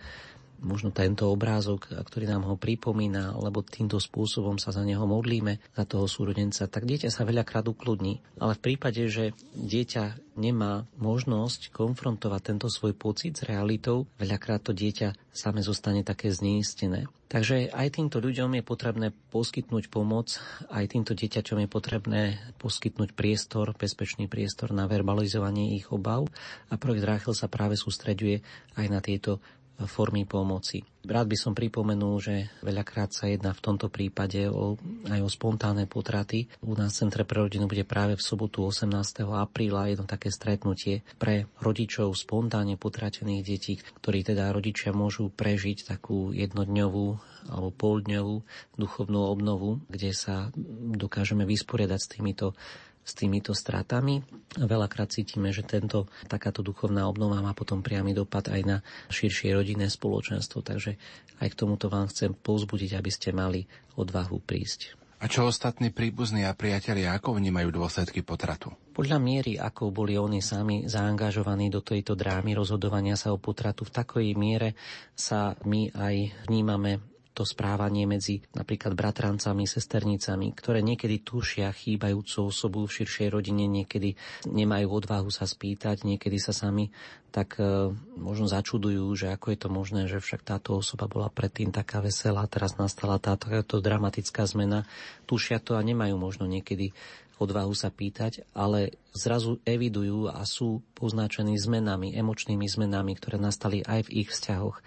možno 0.64 0.90
tento 0.96 1.30
obrázok, 1.30 1.92
ktorý 1.92 2.32
nám 2.32 2.48
ho 2.48 2.56
pripomína, 2.56 3.36
lebo 3.38 3.62
týmto 3.62 4.00
spôsobom 4.00 4.58
sa 4.58 4.72
za 4.72 4.82
neho 4.82 5.04
modlíme, 5.04 5.60
za 5.76 5.84
toho 5.84 6.08
súrodenca, 6.08 6.66
tak 6.72 6.88
dieťa 6.88 7.12
sa 7.12 7.28
veľakrát 7.28 7.68
ukludní. 7.68 8.24
Ale 8.40 8.56
v 8.56 8.64
prípade, 8.74 9.06
že 9.12 9.36
dieťa 9.54 10.34
nemá 10.40 10.90
možnosť 10.98 11.70
konfrontovať 11.70 12.42
tento 12.42 12.68
svoj 12.72 12.98
pocit 12.98 13.38
s 13.38 13.46
realitou, 13.46 14.10
veľakrát 14.18 14.66
to 14.66 14.74
dieťa 14.74 15.14
same 15.30 15.62
zostane 15.62 16.02
také 16.02 16.34
zneistené. 16.34 17.06
Takže 17.34 17.74
aj 17.74 17.98
týmto 17.98 18.22
ľuďom 18.22 18.62
je 18.62 18.64
potrebné 18.64 19.08
poskytnúť 19.34 19.90
pomoc, 19.90 20.38
aj 20.70 20.86
týmto 20.94 21.18
dieťaťom 21.18 21.66
je 21.66 21.70
potrebné 21.70 22.22
poskytnúť 22.62 23.18
priestor, 23.18 23.74
bezpečný 23.74 24.30
priestor 24.30 24.70
na 24.70 24.86
verbalizovanie 24.86 25.74
ich 25.74 25.90
obav 25.90 26.30
a 26.70 26.78
projekt 26.78 27.10
Rachel 27.10 27.34
sa 27.34 27.50
práve 27.50 27.74
sústreďuje 27.74 28.46
aj 28.78 28.86
na 28.86 29.02
tieto 29.02 29.42
formy 29.88 30.28
pomoci. 30.28 30.84
Rád 31.04 31.28
by 31.28 31.38
som 31.38 31.52
pripomenul, 31.52 32.16
že 32.24 32.36
veľakrát 32.64 33.12
sa 33.12 33.28
jedná 33.28 33.52
v 33.52 33.60
tomto 33.60 33.92
prípade 33.92 34.48
o, 34.48 34.80
aj 35.12 35.20
o 35.20 35.28
spontánne 35.28 35.84
potraty. 35.84 36.48
U 36.64 36.80
nás 36.80 36.96
v 36.96 37.00
Centre 37.04 37.28
pre 37.28 37.44
rodinu 37.44 37.68
bude 37.68 37.84
práve 37.84 38.16
v 38.16 38.24
sobotu 38.24 38.64
18. 38.64 38.88
apríla 39.28 39.92
jedno 39.92 40.08
také 40.08 40.32
stretnutie 40.32 41.04
pre 41.20 41.52
rodičov 41.60 42.16
spontánne 42.16 42.80
potratených 42.80 43.44
detí, 43.44 43.74
ktorí 44.00 44.24
teda 44.24 44.56
rodičia 44.56 44.96
môžu 44.96 45.28
prežiť 45.28 45.92
takú 45.92 46.32
jednodňovú 46.32 47.06
alebo 47.52 47.70
poldňovú 47.76 48.36
duchovnú 48.80 49.28
obnovu, 49.28 49.84
kde 49.92 50.16
sa 50.16 50.56
dokážeme 50.96 51.44
vysporiadať 51.44 52.00
s 52.00 52.12
týmito 52.16 52.56
s 53.04 53.12
týmito 53.14 53.52
stratami. 53.52 54.24
Veľakrát 54.56 55.12
cítime, 55.12 55.52
že 55.52 55.68
tento, 55.68 56.08
takáto 56.32 56.64
duchovná 56.64 57.06
obnova 57.06 57.44
má 57.44 57.52
potom 57.52 57.84
priamy 57.84 58.16
dopad 58.16 58.48
aj 58.48 58.62
na 58.64 58.78
širšie 59.12 59.52
rodinné 59.54 59.92
spoločenstvo, 59.92 60.64
takže 60.64 60.96
aj 61.44 61.48
k 61.52 61.60
tomuto 61.60 61.92
vám 61.92 62.08
chcem 62.08 62.32
povzbudiť, 62.32 62.96
aby 62.96 63.12
ste 63.12 63.36
mali 63.36 63.68
odvahu 64.00 64.40
prísť. 64.40 65.04
A 65.24 65.32
čo 65.32 65.48
ostatní 65.48 65.88
príbuzní 65.88 66.44
a 66.44 66.52
priatelia, 66.52 67.16
ako 67.16 67.40
vnímajú 67.40 67.72
dôsledky 67.72 68.28
potratu? 68.28 68.76
Podľa 68.92 69.24
miery, 69.24 69.56
ako 69.56 69.88
boli 69.88 70.20
oni 70.20 70.44
sami 70.44 70.84
zaangažovaní 70.84 71.72
do 71.72 71.80
tejto 71.80 72.12
drámy 72.12 72.52
rozhodovania 72.60 73.16
sa 73.16 73.32
o 73.32 73.40
potratu, 73.40 73.88
v 73.88 73.96
takej 73.96 74.28
miere 74.36 74.76
sa 75.16 75.56
my 75.64 75.96
aj 75.96 76.16
vnímame 76.52 77.13
to 77.34 77.44
správanie 77.44 78.06
medzi 78.06 78.46
napríklad 78.54 78.94
bratrancami, 78.94 79.66
sesternicami, 79.66 80.54
ktoré 80.54 80.86
niekedy 80.86 81.26
tušia 81.26 81.74
chýbajúcu 81.74 82.54
osobu 82.54 82.86
v 82.86 82.96
širšej 83.02 83.28
rodine, 83.34 83.66
niekedy 83.66 84.14
nemajú 84.46 84.88
odvahu 85.02 85.34
sa 85.34 85.50
spýtať, 85.50 86.06
niekedy 86.06 86.38
sa 86.38 86.54
sami 86.54 86.94
tak 87.34 87.58
e, 87.58 87.90
možno 88.14 88.46
začudujú, 88.46 89.10
že 89.18 89.34
ako 89.34 89.48
je 89.50 89.58
to 89.58 89.70
možné, 89.74 90.02
že 90.06 90.22
však 90.22 90.46
táto 90.46 90.78
osoba 90.78 91.10
bola 91.10 91.34
predtým 91.34 91.74
taká 91.74 91.98
veselá, 91.98 92.46
teraz 92.46 92.78
nastala 92.78 93.18
táto, 93.18 93.50
dramatická 93.82 94.46
zmena. 94.46 94.86
Tušia 95.26 95.58
to 95.58 95.74
a 95.74 95.82
nemajú 95.82 96.14
možno 96.22 96.46
niekedy 96.46 96.94
odvahu 97.42 97.74
sa 97.74 97.90
pýtať, 97.90 98.46
ale 98.54 99.02
zrazu 99.18 99.58
evidujú 99.66 100.30
a 100.30 100.46
sú 100.46 100.86
poznačení 100.94 101.58
zmenami, 101.58 102.14
emočnými 102.14 102.70
zmenami, 102.70 103.18
ktoré 103.18 103.42
nastali 103.42 103.82
aj 103.82 104.08
v 104.08 104.24
ich 104.24 104.30
vzťahoch. 104.30 104.78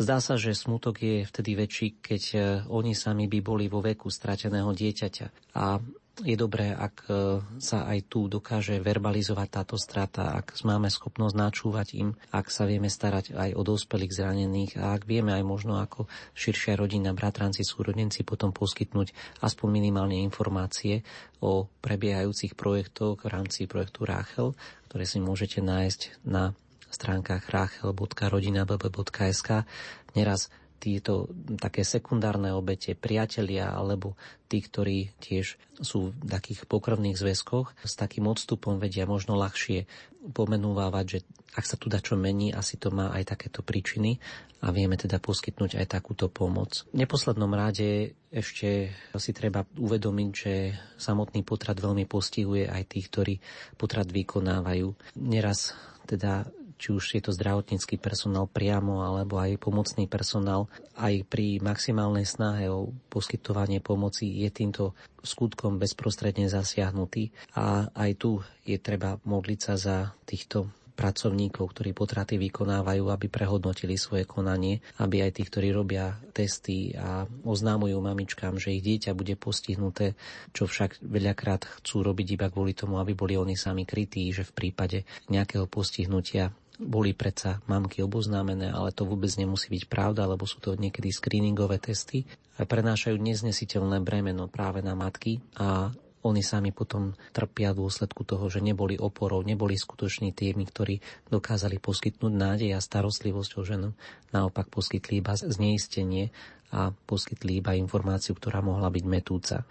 Zdá 0.00 0.24
sa, 0.24 0.40
že 0.40 0.56
smutok 0.56 1.04
je 1.04 1.28
vtedy 1.28 1.52
väčší, 1.52 2.00
keď 2.00 2.22
e, 2.32 2.38
oni 2.72 2.96
sami 2.96 3.28
by 3.28 3.38
boli 3.44 3.68
vo 3.68 3.84
veku 3.84 4.08
strateného 4.08 4.72
dieťaťa. 4.72 5.52
A 5.60 5.78
je 6.20 6.36
dobré, 6.36 6.76
ak 6.76 6.96
e, 7.08 7.12
sa 7.56 7.88
aj 7.88 8.08
tu 8.12 8.28
dokáže 8.28 8.76
verbalizovať 8.84 9.48
táto 9.48 9.76
strata, 9.80 10.36
ak 10.36 10.60
máme 10.64 10.92
schopnosť 10.92 11.34
načúvať 11.36 11.88
im, 11.96 12.12
ak 12.32 12.52
sa 12.52 12.68
vieme 12.68 12.92
starať 12.92 13.32
aj 13.32 13.50
o 13.56 13.62
dospelých 13.64 14.12
zranených 14.12 14.72
a 14.76 14.92
ak 14.92 15.08
vieme 15.08 15.32
aj 15.32 15.44
možno 15.44 15.80
ako 15.80 16.04
širšia 16.36 16.76
rodina, 16.76 17.16
bratranci, 17.16 17.64
súrodenci 17.64 18.28
potom 18.28 18.52
poskytnúť 18.52 19.40
aspoň 19.40 19.68
minimálne 19.72 20.20
informácie 20.20 21.00
o 21.40 21.64
prebiehajúcich 21.80 22.60
projektoch 22.60 23.24
v 23.24 23.32
rámci 23.32 23.64
projektu 23.64 24.04
Ráchel, 24.04 24.52
ktoré 24.92 25.04
si 25.08 25.16
môžete 25.16 25.64
nájsť 25.64 26.28
na 26.28 26.52
stránkach 26.92 27.48
rachel.rodina.bb.sk. 27.48 29.64
Neraz 30.12 30.52
títo 30.82 31.30
také 31.62 31.86
sekundárne 31.86 32.50
obete, 32.50 32.98
priatelia 32.98 33.70
alebo 33.70 34.18
tí, 34.50 34.58
ktorí 34.58 35.14
tiež 35.22 35.54
sú 35.78 36.10
v 36.10 36.26
takých 36.26 36.66
pokrvných 36.66 37.14
zväzkoch, 37.14 37.86
s 37.86 37.94
takým 37.94 38.26
odstupom 38.26 38.82
vedia 38.82 39.06
možno 39.06 39.38
ľahšie 39.38 39.86
pomenúvať, 40.34 41.06
že 41.06 41.18
ak 41.54 41.64
sa 41.66 41.78
tu 41.78 41.86
čo 41.86 42.18
mení, 42.18 42.50
asi 42.50 42.82
to 42.82 42.90
má 42.90 43.14
aj 43.14 43.30
takéto 43.30 43.62
príčiny 43.62 44.18
a 44.62 44.74
vieme 44.74 44.98
teda 44.98 45.22
poskytnúť 45.22 45.78
aj 45.78 45.86
takúto 45.86 46.26
pomoc. 46.26 46.82
V 46.90 46.98
neposlednom 46.98 47.54
rade 47.54 48.18
ešte 48.34 48.90
si 49.18 49.30
treba 49.30 49.62
uvedomiť, 49.78 50.30
že 50.34 50.74
samotný 50.98 51.46
potrat 51.46 51.78
veľmi 51.78 52.10
postihuje 52.10 52.66
aj 52.66 52.82
tých, 52.90 53.06
ktorí 53.06 53.34
potrat 53.78 54.10
vykonávajú. 54.10 55.18
Neraz 55.18 55.74
teda 56.06 56.46
či 56.82 56.90
už 56.90 57.14
je 57.14 57.22
to 57.22 57.30
zdravotnícky 57.30 57.94
personál 58.02 58.50
priamo 58.50 59.06
alebo 59.06 59.38
aj 59.38 59.54
pomocný 59.62 60.10
personál, 60.10 60.66
aj 60.98 61.22
pri 61.30 61.62
maximálnej 61.62 62.26
snahe 62.26 62.66
o 62.66 62.90
poskytovanie 63.06 63.78
pomoci 63.78 64.26
je 64.42 64.50
týmto 64.50 64.98
skutkom 65.22 65.78
bezprostredne 65.78 66.50
zasiahnutý. 66.50 67.30
A 67.54 67.86
aj 67.94 68.10
tu 68.18 68.42
je 68.66 68.82
treba 68.82 69.22
modliť 69.22 69.60
sa 69.62 69.74
za 69.78 69.96
týchto 70.26 70.66
pracovníkov, 70.92 71.72
ktorí 71.72 71.96
potraty 71.96 72.36
vykonávajú, 72.36 73.08
aby 73.08 73.26
prehodnotili 73.26 73.96
svoje 73.96 74.28
konanie, 74.28 74.84
aby 75.00 75.24
aj 75.24 75.40
tí, 75.40 75.42
ktorí 75.48 75.72
robia 75.72 76.14
testy 76.36 76.92
a 76.94 77.24
oznámujú 77.42 77.96
mamičkám, 77.98 78.60
že 78.60 78.76
ich 78.76 78.84
dieťa 78.84 79.16
bude 79.16 79.34
postihnuté, 79.40 80.14
čo 80.52 80.68
však 80.68 81.00
veľakrát 81.00 81.64
chcú 81.80 82.04
robiť 82.04 82.36
iba 82.36 82.46
kvôli 82.52 82.76
tomu, 82.76 83.00
aby 83.00 83.16
boli 83.16 83.34
oni 83.40 83.56
sami 83.56 83.88
krytí, 83.88 84.30
že 84.30 84.44
v 84.44 84.52
prípade 84.52 85.08
nejakého 85.32 85.64
postihnutia 85.66 86.52
boli 86.82 87.14
predsa 87.14 87.62
mamky 87.70 88.02
oboznámené, 88.02 88.70
ale 88.74 88.90
to 88.90 89.06
vôbec 89.06 89.30
nemusí 89.38 89.70
byť 89.70 89.84
pravda, 89.86 90.26
lebo 90.26 90.44
sú 90.44 90.58
to 90.58 90.74
niekedy 90.74 91.14
screeningové 91.14 91.78
testy 91.78 92.26
a 92.58 92.66
prenášajú 92.66 93.16
neznesiteľné 93.16 94.02
bremeno 94.02 94.50
práve 94.50 94.84
na 94.84 94.92
matky 94.98 95.40
a 95.56 95.94
oni 96.22 96.38
sami 96.38 96.70
potom 96.70 97.18
trpia 97.34 97.74
v 97.74 97.82
dôsledku 97.82 98.22
toho, 98.22 98.46
že 98.46 98.62
neboli 98.62 98.94
oporou, 98.94 99.42
neboli 99.42 99.74
skutoční 99.74 100.30
tými, 100.30 100.62
ktorí 100.70 101.02
dokázali 101.26 101.82
poskytnúť 101.82 102.30
nádej 102.30 102.70
a 102.78 102.80
starostlivosť 102.80 103.50
o 103.58 103.62
ženu. 103.66 103.88
Naopak 104.30 104.70
poskytli 104.70 105.18
iba 105.18 105.34
zneistenie 105.34 106.30
a 106.70 106.94
poskytli 106.94 107.58
iba 107.58 107.74
informáciu, 107.74 108.38
ktorá 108.38 108.62
mohla 108.62 108.86
byť 108.86 109.04
metúca. 109.04 109.66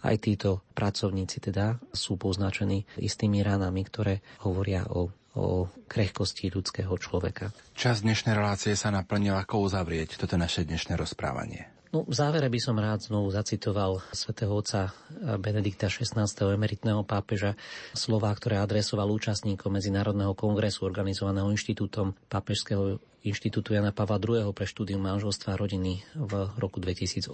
Aj 0.00 0.16
títo 0.16 0.64
pracovníci 0.72 1.44
teda 1.44 1.76
sú 1.92 2.16
poznačení 2.16 2.88
istými 2.96 3.44
ranami, 3.44 3.84
ktoré 3.84 4.24
hovoria 4.40 4.88
o 4.88 5.12
o 5.38 5.70
krehkosti 5.86 6.50
ľudského 6.50 6.90
človeka. 6.98 7.54
Čas 7.78 8.02
dnešnej 8.02 8.34
relácie 8.34 8.74
sa 8.74 8.90
naplnil, 8.90 9.38
ako 9.38 9.70
uzavrieť 9.70 10.18
toto 10.18 10.34
naše 10.34 10.66
dnešné 10.66 10.98
rozprávanie. 10.98 11.70
No, 11.90 12.06
v 12.06 12.14
závere 12.14 12.46
by 12.46 12.60
som 12.62 12.78
rád 12.78 13.02
znovu 13.02 13.34
zacitoval 13.34 13.98
svätého 14.14 14.54
otca 14.54 14.94
Benedikta 15.42 15.90
XVI. 15.90 16.22
emeritného 16.54 17.02
pápeža 17.02 17.58
slova, 17.98 18.30
ktoré 18.30 18.62
adresoval 18.62 19.10
účastníkom 19.10 19.74
Medzinárodného 19.74 20.30
kongresu 20.38 20.86
organizovaného 20.86 21.50
inštitútom 21.50 22.14
Pápežského 22.30 23.02
inštitútu 23.26 23.74
Jana 23.74 23.90
Pavla 23.90 24.22
II. 24.22 24.54
pre 24.54 24.70
štúdium 24.70 25.02
manželstva 25.02 25.58
a 25.58 25.60
rodiny 25.60 26.06
v 26.14 26.32
roku 26.62 26.78
2008, 26.78 27.26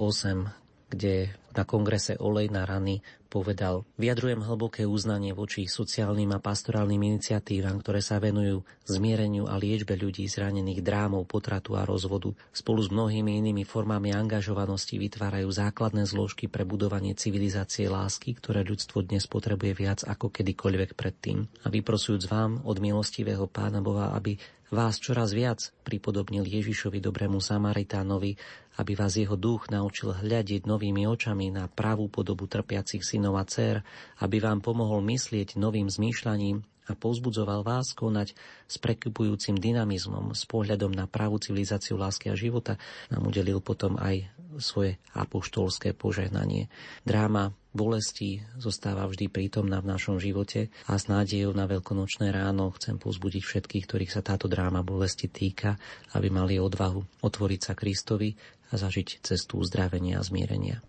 kde 0.86 1.34
na 1.56 1.64
kongrese 1.64 2.20
Olej 2.20 2.52
na 2.52 2.68
rany 2.68 3.00
povedal 3.26 3.88
Vyjadrujem 3.98 4.44
hlboké 4.44 4.84
uznanie 4.84 5.32
voči 5.32 5.66
sociálnym 5.66 6.30
a 6.36 6.38
pastorálnym 6.38 7.00
iniciatívam, 7.16 7.80
ktoré 7.82 8.04
sa 8.04 8.22
venujú 8.22 8.62
zmiereniu 8.86 9.50
a 9.50 9.58
liečbe 9.58 9.98
ľudí 9.98 10.28
zranených 10.30 10.80
drámov, 10.80 11.26
potratu 11.26 11.74
a 11.74 11.82
rozvodu. 11.82 12.32
Spolu 12.54 12.80
s 12.86 12.88
mnohými 12.92 13.40
inými 13.40 13.64
formami 13.66 14.14
angažovanosti 14.14 14.96
vytvárajú 15.00 15.48
základné 15.50 16.06
zložky 16.06 16.46
pre 16.46 16.62
budovanie 16.62 17.16
civilizácie 17.18 17.90
lásky, 17.90 18.36
ktoré 18.38 18.62
ľudstvo 18.62 19.02
dnes 19.02 19.26
potrebuje 19.26 19.72
viac 19.74 20.00
ako 20.06 20.30
kedykoľvek 20.32 20.94
predtým. 20.94 21.50
A 21.64 21.68
vyprosujúc 21.68 22.30
vám 22.30 22.62
od 22.62 22.78
milostivého 22.78 23.50
Pána 23.50 23.82
Boha, 23.82 24.14
aby 24.14 24.38
vás 24.66 24.98
čoraz 24.98 25.30
viac 25.30 25.70
pripodobnil 25.86 26.42
Ježišovi 26.42 26.98
dobrému 26.98 27.38
Samaritánovi, 27.38 28.34
aby 28.76 28.92
vás 28.96 29.16
jeho 29.16 29.34
duch 29.34 29.68
naučil 29.72 30.12
hľadiť 30.12 30.68
novými 30.68 31.08
očami 31.08 31.52
na 31.52 31.68
pravú 31.68 32.08
podobu 32.12 32.44
trpiacich 32.48 33.02
synov 33.02 33.40
a 33.40 33.44
dcer, 33.44 33.80
aby 34.20 34.40
vám 34.40 34.60
pomohol 34.60 35.00
myslieť 35.04 35.56
novým 35.56 35.88
zmýšľaním 35.88 36.64
a 36.86 36.92
povzbudzoval 36.94 37.66
vás 37.66 37.90
konať 37.92 38.38
s 38.70 38.76
prekupujúcim 38.78 39.58
dynamizmom 39.58 40.30
s 40.32 40.46
pohľadom 40.46 40.94
na 40.94 41.10
pravú 41.10 41.42
civilizáciu 41.42 41.98
lásky 41.98 42.30
a 42.30 42.38
života, 42.38 42.78
nám 43.10 43.26
udelil 43.26 43.58
potom 43.58 43.98
aj 43.98 44.30
svoje 44.62 44.96
apoštolské 45.12 45.92
požehnanie. 45.92 46.70
Dráma 47.02 47.52
bolesti 47.76 48.40
zostáva 48.56 49.04
vždy 49.04 49.28
prítomná 49.28 49.84
v 49.84 49.92
našom 49.92 50.16
živote 50.16 50.72
a 50.88 50.96
s 50.96 51.12
nádejou 51.12 51.52
na 51.52 51.68
veľkonočné 51.68 52.32
ráno 52.32 52.72
chcem 52.80 52.96
pozbudiť 52.96 53.42
všetkých, 53.44 53.84
ktorých 53.84 54.14
sa 54.16 54.24
táto 54.24 54.48
dráma 54.48 54.80
bolesti 54.80 55.28
týka, 55.28 55.76
aby 56.16 56.32
mali 56.32 56.56
odvahu 56.56 57.20
otvoriť 57.20 57.60
sa 57.60 57.76
Kristovi 57.76 58.32
zažiť 58.72 59.22
cestu 59.22 59.62
uzdravenia 59.62 60.18
a 60.18 60.26
zmierenia. 60.26 60.82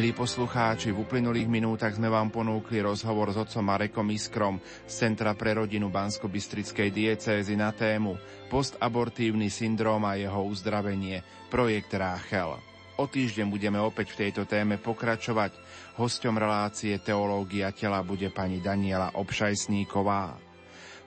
Milí 0.00 0.16
poslucháči, 0.16 0.96
v 0.96 1.04
uplynulých 1.04 1.44
minútach 1.44 1.92
sme 1.92 2.08
vám 2.08 2.32
ponúkli 2.32 2.80
rozhovor 2.80 3.28
s 3.28 3.36
otcom 3.36 3.60
Marekom 3.60 4.08
Iskrom 4.08 4.56
z 4.88 4.92
Centra 4.96 5.36
pre 5.36 5.52
rodinu 5.52 5.92
Bansko-Bystrickej 5.92 6.88
diecézy 6.88 7.52
na 7.52 7.68
tému 7.68 8.16
Postabortívny 8.48 9.52
syndróm 9.52 10.00
a 10.08 10.16
jeho 10.16 10.40
uzdravenie, 10.48 11.20
projekt 11.52 11.92
Ráchel. 11.92 12.56
O 12.96 13.04
týždeň 13.12 13.52
budeme 13.52 13.76
opäť 13.76 14.16
v 14.16 14.24
tejto 14.24 14.48
téme 14.48 14.80
pokračovať. 14.80 15.52
Hosťom 16.00 16.32
relácie 16.32 16.96
Teológia 17.04 17.68
tela 17.76 18.00
bude 18.00 18.32
pani 18.32 18.56
Daniela 18.64 19.12
Obšajsníková. 19.20 20.32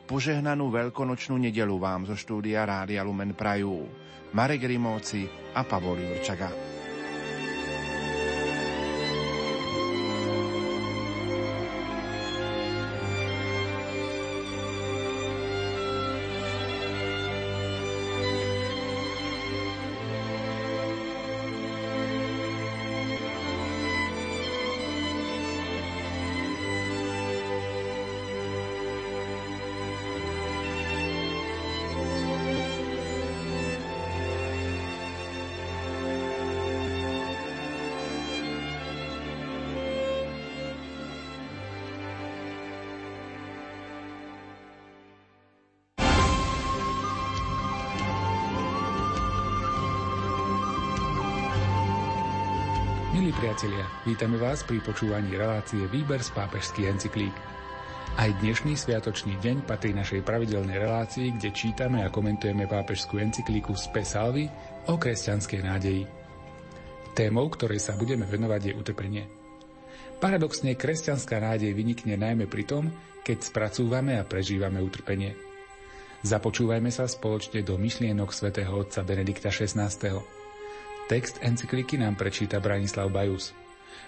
Požehnanú 0.05 0.69
veľkonočnú 0.69 1.41
nedelu 1.41 1.81
vám 1.81 2.05
zo 2.05 2.13
štúdia 2.13 2.61
Rádia 2.61 3.01
Lumen 3.01 3.33
Prajú. 3.33 3.89
Marek 4.37 4.69
Rimóci 4.69 5.25
a 5.57 5.65
Pavol 5.65 5.97
Jurčaga. 5.97 6.72
Priatelia, 53.53 53.85
vítame 54.01 54.41
vás 54.41 54.65
pri 54.65 54.81
počúvaní 54.81 55.37
relácie 55.37 55.85
Výber 55.85 56.25
z 56.25 56.33
pápežských 56.33 56.89
encyklík. 56.89 57.37
Aj 58.17 58.33
dnešný 58.41 58.73
sviatočný 58.73 59.37
deň 59.45 59.69
patrí 59.69 59.93
našej 59.93 60.25
pravidelnej 60.25 60.81
relácii, 60.81 61.37
kde 61.37 61.53
čítame 61.53 62.01
a 62.01 62.09
komentujeme 62.09 62.65
pápežskú 62.65 63.21
encyklíku 63.21 63.77
Spe 63.77 64.01
Salvi 64.01 64.49
o 64.89 64.97
kresťanskej 64.97 65.61
nádeji. 65.69 66.09
Témou, 67.13 67.45
ktorej 67.53 67.77
sa 67.77 67.93
budeme 67.93 68.25
venovať, 68.25 68.61
je 68.65 68.73
utrpenie. 68.73 69.23
Paradoxne, 70.17 70.73
kresťanská 70.73 71.37
nádej 71.37 71.77
vynikne 71.77 72.17
najmä 72.17 72.49
pri 72.49 72.65
tom, 72.65 72.89
keď 73.21 73.53
spracúvame 73.53 74.17
a 74.17 74.25
prežívame 74.25 74.81
utrpenie. 74.81 75.37
Započúvajme 76.25 76.89
sa 76.89 77.05
spoločne 77.05 77.61
do 77.61 77.77
myšlienok 77.77 78.33
svätého 78.33 78.73
otca 78.73 79.05
Benedikta 79.05 79.53
XVI. 79.53 79.93
Text 81.03 81.43
encykliky 81.43 81.99
nám 81.99 82.15
prečíta 82.15 82.63
Branislav 82.63 83.11
Bajus. 83.11 83.51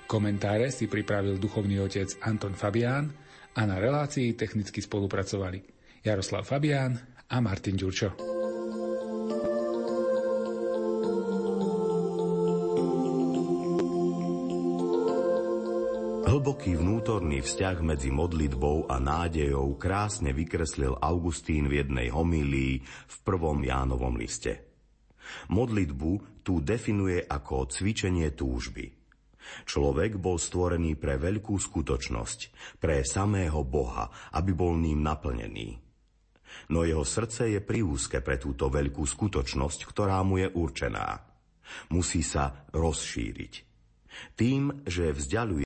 Komentáre 0.07 0.71
si 0.71 0.87
pripravil 0.87 1.35
duchovný 1.35 1.83
otec 1.83 2.07
Anton 2.23 2.55
Fabián 2.55 3.11
a 3.51 3.61
na 3.67 3.75
relácii 3.75 4.31
technicky 4.31 4.79
spolupracovali 4.79 5.59
Jaroslav 6.07 6.47
Fabián 6.47 6.95
a 7.27 7.43
Martin 7.43 7.75
Ďurčo. 7.75 8.15
Hlboký 16.25 16.79
vnútorný 16.79 17.43
vzťah 17.43 17.77
medzi 17.83 18.07
modlitbou 18.07 18.87
a 18.87 19.03
nádejou 19.03 19.75
krásne 19.75 20.31
vykreslil 20.31 20.95
Augustín 21.03 21.67
v 21.67 21.83
jednej 21.83 22.07
homílii 22.07 22.79
v 22.87 23.15
prvom 23.27 23.59
Jánovom 23.59 24.15
liste. 24.15 24.63
Modlitbu 25.51 26.34
tu 26.45 26.61
definuje 26.61 27.25
ako 27.25 27.65
cvičenie 27.65 28.37
túžby. 28.37 28.93
Človek 29.65 30.21
bol 30.21 30.37
stvorený 30.37 30.93
pre 30.97 31.17
veľkú 31.17 31.57
skutočnosť, 31.57 32.39
pre 32.77 33.01
samého 33.01 33.65
Boha, 33.65 34.09
aby 34.37 34.53
bol 34.53 34.77
ním 34.77 35.01
naplnený. 35.01 35.81
No 36.69 36.85
jeho 36.85 37.05
srdce 37.05 37.49
je 37.49 37.59
priúzke 37.61 38.21
pre 38.21 38.37
túto 38.37 38.69
veľkú 38.69 39.01
skutočnosť, 39.01 39.79
ktorá 39.89 40.21
mu 40.21 40.41
je 40.41 40.49
určená. 40.49 41.21
Musí 41.89 42.21
sa 42.21 42.69
rozšíriť. 42.73 43.53
Tým, 44.37 44.87
že 44.87 45.11
vzdialuje 45.11 45.63